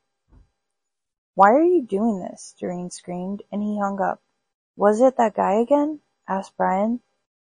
Why 1.34 1.50
are 1.50 1.64
you 1.64 1.82
doing 1.82 2.20
this? 2.20 2.54
Doreen 2.58 2.90
screamed, 2.90 3.42
and 3.50 3.62
he 3.62 3.78
hung 3.78 4.00
up. 4.00 4.22
Was 4.76 5.00
it 5.00 5.16
that 5.16 5.34
guy 5.34 5.54
again? 5.54 6.00
asked 6.28 6.56
Brian. 6.56 7.00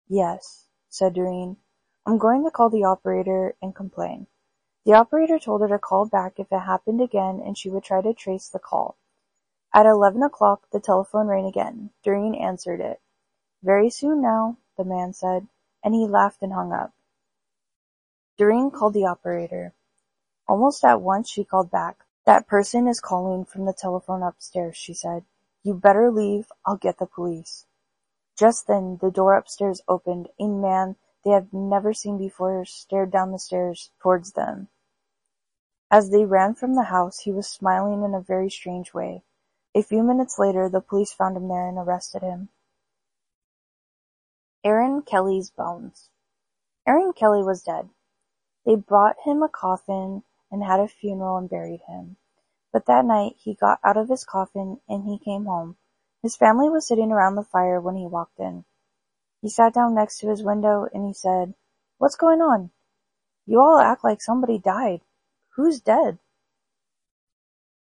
Yes, 0.07 0.65
said 0.89 1.13
Doreen. 1.13 1.57
I'm 2.05 2.17
going 2.17 2.45
to 2.45 2.51
call 2.51 2.69
the 2.69 2.85
operator 2.85 3.55
and 3.61 3.75
complain. 3.75 4.27
The 4.85 4.93
operator 4.93 5.37
told 5.37 5.61
her 5.61 5.67
to 5.67 5.79
call 5.79 6.05
back 6.05 6.39
if 6.39 6.51
it 6.51 6.59
happened 6.59 7.01
again 7.01 7.41
and 7.43 7.57
she 7.57 7.69
would 7.69 7.83
try 7.83 8.01
to 8.01 8.13
trace 8.13 8.47
the 8.47 8.59
call. 8.59 8.95
At 9.73 9.85
eleven 9.85 10.23
o'clock 10.23 10.69
the 10.71 10.79
telephone 10.79 11.27
rang 11.27 11.45
again. 11.45 11.89
Doreen 12.03 12.33
answered 12.33 12.79
it. 12.79 13.01
Very 13.61 13.89
soon 13.89 14.21
now, 14.21 14.57
the 14.77 14.85
man 14.85 15.13
said, 15.13 15.47
and 15.83 15.93
he 15.93 16.07
laughed 16.07 16.41
and 16.41 16.53
hung 16.53 16.71
up. 16.71 16.93
Doreen 18.37 18.71
called 18.71 18.93
the 18.93 19.05
operator. 19.05 19.73
Almost 20.47 20.85
at 20.85 21.01
once 21.01 21.29
she 21.29 21.43
called 21.43 21.71
back. 21.71 22.05
That 22.25 22.47
person 22.47 22.87
is 22.87 22.99
calling 22.99 23.45
from 23.45 23.65
the 23.65 23.73
telephone 23.73 24.21
upstairs, 24.21 24.77
she 24.77 24.93
said. 24.93 25.25
You 25.63 25.73
better 25.73 26.11
leave, 26.11 26.51
I'll 26.65 26.77
get 26.77 26.99
the 26.99 27.05
police. 27.05 27.65
Just 28.37 28.67
then 28.67 28.99
the 29.01 29.09
door 29.09 29.35
upstairs 29.35 29.81
opened. 29.87 30.29
A 30.39 30.47
man 30.47 30.95
they 31.23 31.31
had 31.31 31.51
never 31.51 31.93
seen 31.93 32.17
before 32.17 32.63
stared 32.65 33.11
down 33.11 33.31
the 33.31 33.39
stairs 33.39 33.91
towards 33.99 34.33
them. 34.33 34.69
As 35.89 36.09
they 36.11 36.25
ran 36.25 36.53
from 36.53 36.75
the 36.75 36.83
house, 36.83 37.19
he 37.19 37.31
was 37.31 37.47
smiling 37.47 38.03
in 38.03 38.13
a 38.13 38.21
very 38.21 38.49
strange 38.49 38.93
way. 38.93 39.23
A 39.73 39.81
few 39.81 40.03
minutes 40.03 40.37
later, 40.37 40.69
the 40.69 40.81
police 40.81 41.11
found 41.11 41.35
him 41.35 41.47
there 41.47 41.67
and 41.67 41.77
arrested 41.77 42.21
him. 42.21 42.49
Aaron 44.63 45.01
Kelly's 45.01 45.51
bones. 45.51 46.09
Aaron 46.87 47.13
Kelly 47.13 47.43
was 47.43 47.63
dead. 47.63 47.89
They 48.65 48.75
brought 48.75 49.15
him 49.23 49.43
a 49.43 49.49
coffin 49.49 50.23
and 50.51 50.63
had 50.63 50.79
a 50.79 50.87
funeral 50.87 51.37
and 51.37 51.49
buried 51.49 51.81
him. 51.87 52.17
But 52.73 52.85
that 52.87 53.05
night 53.05 53.35
he 53.37 53.53
got 53.53 53.79
out 53.83 53.97
of 53.97 54.09
his 54.09 54.25
coffin 54.25 54.81
and 54.87 55.05
he 55.05 55.19
came 55.19 55.45
home. 55.45 55.77
His 56.21 56.35
family 56.35 56.69
was 56.69 56.87
sitting 56.87 57.11
around 57.11 57.35
the 57.35 57.43
fire 57.43 57.79
when 57.79 57.95
he 57.95 58.05
walked 58.05 58.39
in. 58.39 58.65
He 59.41 59.49
sat 59.49 59.73
down 59.73 59.93
next 59.93 60.19
to 60.19 60.29
his 60.29 60.43
window 60.43 60.87
and 60.93 61.05
he 61.05 61.13
said, 61.13 61.53
What's 61.97 62.15
going 62.15 62.41
on? 62.41 62.71
You 63.45 63.61
all 63.61 63.79
act 63.79 64.03
like 64.03 64.21
somebody 64.21 64.59
died. 64.59 65.01
Who's 65.55 65.79
dead? 65.79 66.19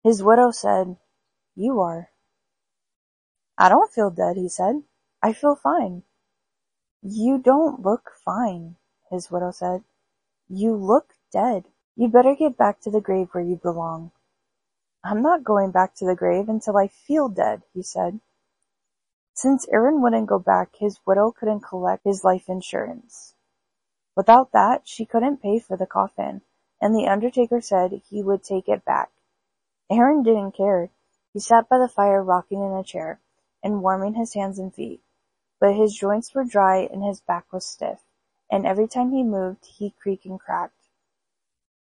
His 0.03 0.23
widow 0.23 0.51
said, 0.51 0.97
You 1.55 1.81
are. 1.81 2.11
I 3.57 3.69
don't 3.69 3.91
feel 3.91 4.09
dead, 4.09 4.37
he 4.37 4.47
said. 4.47 4.83
I 5.21 5.33
feel 5.33 5.55
fine. 5.55 6.03
You 7.03 7.39
don't 7.39 7.81
look 7.81 8.11
fine, 8.23 8.75
his 9.09 9.31
widow 9.31 9.51
said. 9.51 9.83
You 10.47 10.75
look 10.75 11.15
dead. 11.31 11.65
You 11.95 12.07
better 12.07 12.35
get 12.35 12.57
back 12.57 12.79
to 12.81 12.91
the 12.91 13.01
grave 13.01 13.29
where 13.31 13.43
you 13.43 13.55
belong. 13.55 14.11
I'm 15.03 15.23
not 15.23 15.43
going 15.43 15.71
back 15.71 15.95
to 15.95 16.05
the 16.05 16.15
grave 16.15 16.47
until 16.47 16.77
I 16.77 16.87
feel 16.87 17.27
dead, 17.27 17.63
he 17.73 17.81
said. 17.81 18.19
Since 19.33 19.67
Aaron 19.69 20.01
wouldn't 20.01 20.27
go 20.27 20.37
back, 20.37 20.75
his 20.75 20.99
widow 21.03 21.31
couldn't 21.31 21.61
collect 21.61 22.05
his 22.05 22.23
life 22.23 22.47
insurance. 22.47 23.33
Without 24.15 24.51
that, 24.51 24.87
she 24.87 25.05
couldn't 25.05 25.41
pay 25.41 25.57
for 25.57 25.75
the 25.75 25.87
coffin, 25.87 26.41
and 26.79 26.93
the 26.93 27.07
undertaker 27.07 27.61
said 27.61 28.03
he 28.09 28.21
would 28.21 28.43
take 28.43 28.69
it 28.69 28.85
back. 28.85 29.09
Aaron 29.89 30.21
didn't 30.21 30.51
care. 30.51 30.91
He 31.33 31.39
sat 31.39 31.67
by 31.67 31.79
the 31.79 31.87
fire 31.87 32.21
rocking 32.23 32.61
in 32.61 32.73
a 32.73 32.83
chair 32.83 33.19
and 33.63 33.81
warming 33.81 34.13
his 34.13 34.35
hands 34.35 34.59
and 34.59 34.71
feet, 34.71 35.01
but 35.61 35.75
his 35.75 35.95
joints 35.95 36.33
were 36.33 36.43
dry 36.43 36.79
and 36.91 37.03
his 37.03 37.21
back 37.21 37.53
was 37.53 37.65
stiff, 37.65 38.03
and 38.49 38.65
every 38.65 38.87
time 38.87 39.11
he 39.11 39.23
moved 39.23 39.63
he 39.65 39.91
creaked 39.91 40.25
and 40.25 40.39
cracked. 40.39 40.89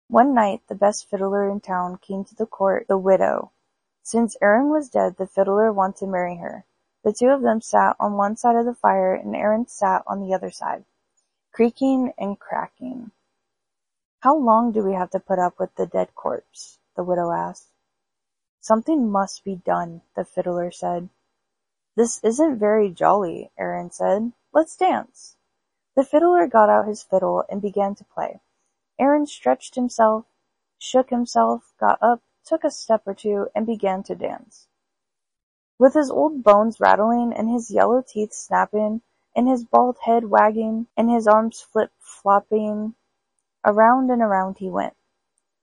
One 0.06 0.32
night 0.32 0.62
the 0.68 0.76
best 0.76 1.10
fiddler 1.10 1.50
in 1.50 1.60
town 1.60 1.98
came 1.98 2.24
to 2.24 2.36
the 2.36 2.46
court 2.46 2.86
the 2.86 2.96
widow. 2.96 3.50
Since 4.04 4.36
Aaron 4.40 4.70
was 4.70 4.88
dead 4.88 5.16
the 5.16 5.26
fiddler 5.26 5.72
wanted 5.72 5.96
to 5.96 6.06
marry 6.06 6.36
her. 6.36 6.64
The 7.02 7.12
two 7.12 7.30
of 7.30 7.42
them 7.42 7.60
sat 7.60 7.96
on 7.98 8.16
one 8.16 8.36
side 8.36 8.54
of 8.54 8.64
the 8.64 8.74
fire 8.74 9.12
and 9.12 9.34
Aaron 9.34 9.66
sat 9.66 10.04
on 10.06 10.20
the 10.20 10.32
other 10.32 10.52
side, 10.52 10.84
creaking 11.52 12.12
and 12.16 12.38
cracking. 12.38 13.10
How 14.20 14.36
long 14.36 14.70
do 14.70 14.84
we 14.84 14.92
have 14.92 15.10
to 15.10 15.20
put 15.20 15.40
up 15.40 15.58
with 15.58 15.74
the 15.74 15.86
dead 15.86 16.14
corpse? 16.14 16.78
the 16.94 17.02
widow 17.02 17.32
asked. 17.32 17.72
Something 18.60 19.10
must 19.10 19.42
be 19.42 19.56
done, 19.56 20.02
the 20.14 20.24
fiddler 20.24 20.70
said. 20.70 21.08
This 21.96 22.18
isn't 22.24 22.58
very 22.58 22.90
jolly, 22.90 23.50
Aaron 23.56 23.90
said. 23.90 24.32
Let's 24.52 24.76
dance. 24.76 25.36
The 25.94 26.04
fiddler 26.04 26.46
got 26.48 26.68
out 26.68 26.88
his 26.88 27.04
fiddle 27.04 27.44
and 27.48 27.62
began 27.62 27.94
to 27.94 28.04
play. 28.04 28.40
Aaron 28.98 29.26
stretched 29.26 29.76
himself, 29.76 30.24
shook 30.78 31.10
himself, 31.10 31.72
got 31.78 31.98
up, 32.02 32.20
took 32.44 32.64
a 32.64 32.70
step 32.70 33.02
or 33.06 33.14
two, 33.14 33.48
and 33.54 33.64
began 33.64 34.02
to 34.04 34.14
dance. 34.14 34.66
With 35.78 35.94
his 35.94 36.10
old 36.10 36.42
bones 36.42 36.80
rattling, 36.80 37.32
and 37.32 37.48
his 37.48 37.70
yellow 37.70 38.02
teeth 38.06 38.32
snapping, 38.32 39.02
and 39.36 39.48
his 39.48 39.64
bald 39.64 39.98
head 40.04 40.24
wagging, 40.24 40.88
and 40.96 41.10
his 41.10 41.26
arms 41.26 41.60
flip-flopping, 41.60 42.94
around 43.64 44.10
and 44.10 44.22
around 44.22 44.58
he 44.58 44.68
went. 44.68 44.94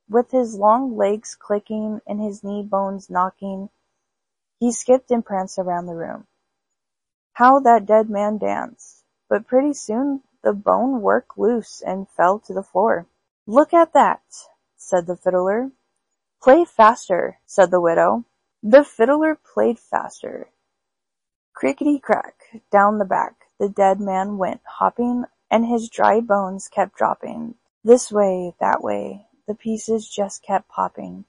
With 0.09 0.31
his 0.31 0.55
long 0.55 0.97
legs 0.97 1.35
clicking 1.35 2.01
and 2.05 2.21
his 2.21 2.43
knee 2.43 2.63
bones 2.63 3.09
knocking, 3.09 3.69
he 4.61 4.71
skipped 4.71 5.09
and 5.09 5.25
pranced 5.25 5.57
around 5.57 5.87
the 5.87 5.95
room. 5.95 6.27
How 7.33 7.59
that 7.61 7.87
dead 7.87 8.11
man 8.11 8.37
danced! 8.37 9.03
But 9.27 9.47
pretty 9.47 9.73
soon 9.73 10.21
the 10.43 10.53
bone 10.53 11.01
worked 11.01 11.35
loose 11.35 11.81
and 11.81 12.07
fell 12.07 12.37
to 12.41 12.53
the 12.53 12.61
floor. 12.61 13.07
"Look 13.47 13.73
at 13.73 13.93
that!" 13.93 14.21
said 14.77 15.07
the 15.07 15.17
fiddler. 15.17 15.71
"Play 16.43 16.63
faster," 16.63 17.39
said 17.47 17.71
the 17.71 17.81
widow. 17.81 18.25
The 18.61 18.83
fiddler 18.83 19.33
played 19.33 19.79
faster. 19.79 20.51
Crickety-crack, 21.53 22.61
down 22.69 22.99
the 22.99 23.05
back 23.05 23.47
the 23.57 23.67
dead 23.67 23.99
man 23.99 24.37
went 24.37 24.61
hopping 24.63 25.25
and 25.49 25.65
his 25.65 25.89
dry 25.89 26.19
bones 26.19 26.67
kept 26.67 26.95
dropping. 26.95 27.55
This 27.83 28.11
way, 28.11 28.55
that 28.59 28.83
way, 28.83 29.25
the 29.47 29.55
pieces 29.55 30.07
just 30.07 30.43
kept 30.43 30.69
popping. 30.69 31.25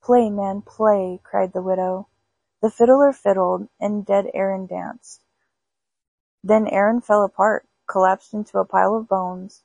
"Play, 0.00 0.30
man, 0.30 0.62
play!" 0.62 1.20
cried 1.24 1.52
the 1.52 1.60
widow. 1.60 2.06
The 2.62 2.70
fiddler 2.70 3.12
fiddled, 3.12 3.68
and 3.78 4.06
dead 4.06 4.30
Aaron 4.34 4.66
danced. 4.66 5.22
Then 6.42 6.66
Aaron 6.68 7.02
fell 7.02 7.24
apart, 7.24 7.68
collapsed 7.86 8.32
into 8.34 8.58
a 8.58 8.64
pile 8.64 8.94
of 8.94 9.08
bones 9.08 9.62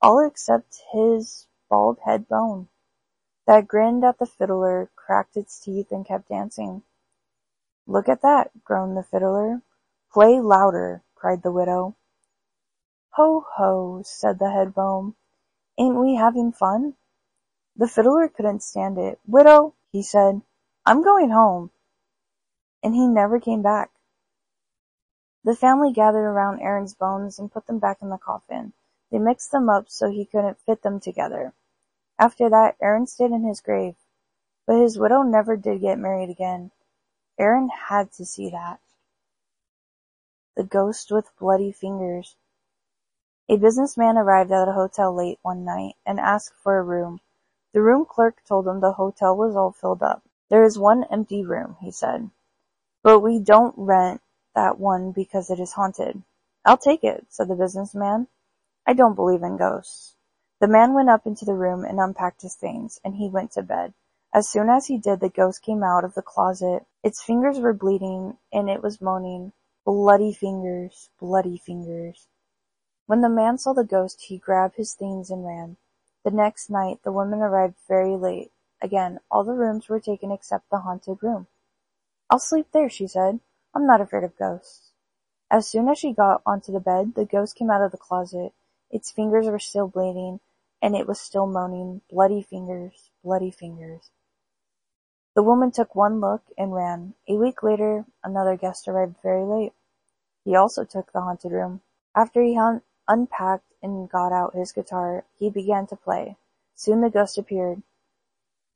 all 0.00 0.20
except 0.20 0.82
his 0.92 1.46
bald 1.68 1.98
head 2.04 2.28
bone, 2.28 2.68
that 3.46 3.66
grinned 3.66 4.04
at 4.04 4.18
the 4.18 4.26
fiddler, 4.26 4.90
cracked 4.94 5.36
its 5.36 5.58
teeth, 5.58 5.90
and 5.90 6.06
kept 6.06 6.28
dancing. 6.28 6.82
"Look 7.86 8.08
at 8.08 8.22
that!" 8.22 8.50
groaned 8.64 8.96
the 8.96 9.02
fiddler. 9.02 9.62
"Play 10.12 10.40
louder!" 10.40 11.02
cried 11.14 11.42
the 11.42 11.50
widow. 11.50 11.96
"Ho, 13.12 13.44
ho!" 13.56 14.02
said 14.04 14.38
the 14.38 14.50
head 14.50 14.74
bone. 14.74 15.16
"Ain't 15.78 15.96
we 15.96 16.14
having 16.14 16.52
fun?" 16.52 16.94
The 17.76 17.88
fiddler 17.88 18.28
couldn't 18.28 18.62
stand 18.62 18.98
it. 18.98 19.18
"Widow," 19.26 19.74
he 19.90 20.02
said, 20.02 20.42
"I'm 20.86 21.02
going 21.02 21.30
home." 21.30 21.70
And 22.82 22.94
he 22.94 23.06
never 23.06 23.40
came 23.40 23.62
back. 23.62 23.90
The 25.44 25.56
family 25.56 25.92
gathered 25.92 26.26
around 26.26 26.60
Aaron's 26.60 26.94
bones 26.94 27.38
and 27.38 27.50
put 27.50 27.66
them 27.66 27.78
back 27.78 28.02
in 28.02 28.10
the 28.10 28.18
coffin. 28.18 28.72
They 29.10 29.18
mixed 29.18 29.50
them 29.50 29.68
up 29.68 29.88
so 29.88 30.10
he 30.10 30.26
couldn't 30.26 30.60
fit 30.60 30.82
them 30.82 31.00
together. 31.00 31.54
After 32.18 32.50
that 32.50 32.76
Aaron 32.80 33.06
stayed 33.06 33.30
in 33.30 33.44
his 33.44 33.60
grave. 33.60 33.96
But 34.66 34.82
his 34.82 34.98
widow 34.98 35.22
never 35.22 35.56
did 35.56 35.80
get 35.80 35.98
married 35.98 36.28
again. 36.28 36.72
Aaron 37.38 37.68
had 37.68 38.12
to 38.12 38.26
see 38.26 38.50
that. 38.50 38.80
The 40.56 40.64
Ghost 40.64 41.10
with 41.10 41.30
Bloody 41.38 41.72
Fingers 41.72 42.36
A 43.48 43.56
businessman 43.56 44.18
arrived 44.18 44.52
at 44.52 44.68
a 44.68 44.72
hotel 44.72 45.14
late 45.14 45.38
one 45.42 45.64
night 45.64 45.94
and 46.04 46.20
asked 46.20 46.54
for 46.54 46.78
a 46.78 46.82
room. 46.82 47.20
The 47.72 47.80
room 47.80 48.04
clerk 48.04 48.44
told 48.44 48.66
him 48.66 48.80
the 48.80 48.92
hotel 48.92 49.36
was 49.36 49.56
all 49.56 49.72
filled 49.72 50.02
up. 50.02 50.22
There 50.50 50.64
is 50.64 50.78
one 50.78 51.04
empty 51.04 51.44
room, 51.44 51.76
he 51.80 51.90
said. 51.90 52.30
But 53.02 53.20
we 53.20 53.38
don't 53.38 53.74
rent 53.76 54.20
that 54.54 54.78
one 54.78 55.12
because 55.12 55.50
it 55.50 55.60
is 55.60 55.72
haunted. 55.72 56.22
I'll 56.64 56.76
take 56.76 57.04
it, 57.04 57.26
said 57.28 57.48
the 57.48 57.54
businessman. 57.54 58.28
I 58.86 58.92
don't 58.92 59.14
believe 59.14 59.42
in 59.42 59.56
ghosts. 59.56 60.16
The 60.60 60.66
man 60.66 60.94
went 60.94 61.08
up 61.08 61.26
into 61.26 61.44
the 61.44 61.54
room 61.54 61.84
and 61.84 62.00
unpacked 62.00 62.42
his 62.42 62.56
things, 62.56 63.00
and 63.04 63.14
he 63.14 63.28
went 63.28 63.52
to 63.52 63.62
bed. 63.62 63.94
As 64.34 64.48
soon 64.48 64.68
as 64.68 64.86
he 64.86 64.98
did 64.98 65.20
the 65.20 65.28
ghost 65.28 65.62
came 65.62 65.82
out 65.82 66.04
of 66.04 66.14
the 66.14 66.22
closet. 66.22 66.84
Its 67.02 67.22
fingers 67.22 67.60
were 67.60 67.72
bleeding, 67.72 68.36
and 68.52 68.68
it 68.68 68.82
was 68.82 69.00
moaning, 69.00 69.52
"Bloody 69.84 70.32
fingers, 70.32 71.10
bloody 71.20 71.56
fingers." 71.56 72.26
When 73.06 73.20
the 73.20 73.28
man 73.28 73.56
saw 73.58 73.72
the 73.72 73.84
ghost 73.84 74.22
he 74.22 74.38
grabbed 74.38 74.74
his 74.74 74.94
things 74.94 75.30
and 75.30 75.46
ran. 75.46 75.76
The 76.24 76.30
next 76.30 76.68
night 76.68 77.02
the 77.04 77.12
woman 77.12 77.40
arrived 77.40 77.76
very 77.86 78.16
late. 78.16 78.52
Again 78.82 79.20
all 79.30 79.44
the 79.44 79.54
rooms 79.54 79.88
were 79.88 80.00
taken 80.00 80.32
except 80.32 80.68
the 80.68 80.80
haunted 80.80 81.22
room. 81.22 81.46
"I'll 82.30 82.38
sleep 82.38 82.72
there," 82.72 82.90
she 82.90 83.06
said. 83.06 83.40
"I'm 83.74 83.86
not 83.86 84.00
afraid 84.00 84.24
of 84.24 84.36
ghosts." 84.36 84.92
As 85.50 85.66
soon 85.66 85.88
as 85.88 85.98
she 85.98 86.12
got 86.12 86.42
onto 86.44 86.72
the 86.72 86.80
bed 86.80 87.14
the 87.14 87.24
ghost 87.24 87.54
came 87.54 87.70
out 87.70 87.82
of 87.82 87.90
the 87.90 87.96
closet. 87.96 88.52
Its 88.90 89.10
fingers 89.10 89.46
were 89.46 89.58
still 89.58 89.88
bleeding, 89.88 90.40
and 90.82 90.94
it 90.94 91.06
was 91.06 91.20
still 91.20 91.46
moaning, 91.46 92.02
"Bloody 92.10 92.42
fingers, 92.42 93.10
bloody 93.24 93.50
fingers." 93.50 94.10
The 95.34 95.42
woman 95.42 95.70
took 95.70 95.94
one 95.94 96.20
look 96.20 96.42
and 96.58 96.74
ran. 96.74 97.14
A 97.28 97.36
week 97.36 97.62
later, 97.62 98.04
another 98.22 98.56
guest 98.56 98.88
arrived 98.88 99.16
very 99.22 99.44
late. 99.44 99.72
He 100.44 100.54
also 100.54 100.84
took 100.84 101.12
the 101.12 101.20
haunted 101.20 101.52
room. 101.52 101.80
After 102.14 102.42
he 102.42 102.58
un- 102.58 102.82
unpacked 103.06 103.72
and 103.82 104.10
got 104.10 104.32
out 104.32 104.54
his 104.54 104.72
guitar, 104.72 105.24
he 105.38 105.48
began 105.48 105.86
to 105.86 105.96
play. 105.96 106.36
Soon 106.74 107.00
the 107.00 107.10
ghost 107.10 107.38
appeared. 107.38 107.82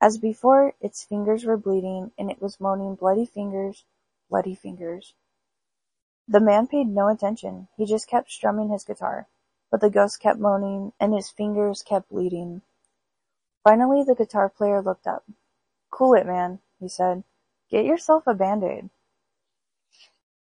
As 0.03 0.19
before, 0.19 0.75
its 0.81 1.05
fingers 1.05 1.45
were 1.45 1.57
bleeding, 1.57 2.11
and 2.19 2.29
it 2.29 2.43
was 2.43 2.61
moaning, 2.61 2.97
Bloody 2.97 3.25
fingers, 3.25 3.85
bloody 4.29 4.57
fingers. 4.57 5.15
The 6.27 6.41
man 6.41 6.67
paid 6.67 6.89
no 6.89 7.07
attention. 7.07 7.69
He 7.77 7.87
just 7.87 8.09
kept 8.09 8.33
strumming 8.33 8.69
his 8.69 8.83
guitar. 8.83 9.29
But 9.71 9.81
the 9.81 9.91
ghost 9.91 10.19
kept 10.19 10.41
moaning, 10.41 10.93
and 10.99 11.15
his 11.15 11.31
fingers 11.31 11.85
kept 11.85 12.09
bleeding. 12.09 12.63
Finally 13.63 14.03
the 14.03 14.17
guitar 14.17 14.49
player 14.49 14.83
looked 14.83 15.07
up. 15.07 15.25
"Cool 15.93 16.15
it, 16.15 16.27
man," 16.27 16.59
he 16.81 16.89
said. 16.89 17.23
"Get 17.71 17.85
yourself 17.85 18.27
a 18.27 18.35
band-aid." 18.35 18.91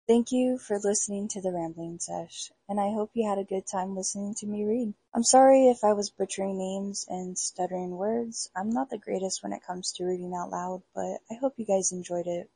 Thank 0.09 0.33
you 0.33 0.59
for 0.59 0.81
listening 0.81 1.29
to 1.29 1.41
the 1.41 1.53
Rambling 1.53 2.01
Sesh, 2.01 2.51
and 2.69 2.81
I 2.81 2.91
hope 2.91 3.13
you 3.15 3.29
had 3.29 3.39
a 3.39 3.45
good 3.45 3.69
time 3.69 3.95
listening 3.95 4.35
to 4.39 4.47
me 4.47 4.65
read. 4.65 4.95
I'm 5.15 5.23
sorry 5.23 5.69
if 5.69 5.85
I 5.85 5.93
was 5.93 6.11
butchering 6.11 6.59
names 6.59 7.07
and 7.09 7.39
stuttering 7.39 7.93
words. 7.93 8.51
I'm 8.57 8.71
not 8.71 8.91
the 8.91 8.99
greatest 8.99 9.45
when 9.45 9.53
it 9.53 9.65
comes 9.65 9.93
to 9.93 10.05
reading 10.05 10.35
out 10.35 10.51
loud, 10.51 10.83
but 10.93 11.19
I 11.31 11.35
hope 11.41 11.55
you 11.57 11.65
guys 11.65 11.93
enjoyed 11.93 12.27
it. 12.27 12.51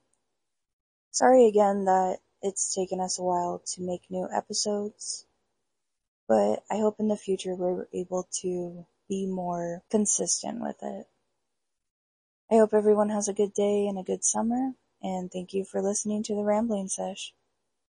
Sorry 1.12 1.47
again 1.47 1.84
that 1.84 2.18
it's 2.42 2.74
taken 2.74 3.01
us 3.01 3.20
a 3.20 3.22
while 3.22 3.62
to 3.74 3.80
make 3.80 4.11
new 4.11 4.28
episodes, 4.34 5.24
but 6.26 6.64
I 6.68 6.78
hope 6.78 6.97
in 6.99 7.07
the 7.07 7.16
future 7.16 7.55
we're 7.55 7.86
able 7.92 8.28
to 8.40 8.86
be 9.09 9.24
more 9.24 9.84
consistent 9.88 10.61
with 10.61 10.82
it. 10.82 11.07
I 12.51 12.57
hope 12.57 12.74
everyone 12.74 13.11
has 13.11 13.28
a 13.28 13.32
good 13.32 13.55
day 13.55 13.86
and 13.86 14.01
a 14.01 14.03
good 14.03 14.24
summer, 14.24 14.72
and 15.07 15.30
thank 15.32 15.54
you 15.54 15.64
for 15.64 15.80
listening 15.80 16.22
to 16.24 16.34
the 16.34 16.42
Rambling 16.42 16.88
Sesh. 16.88 17.32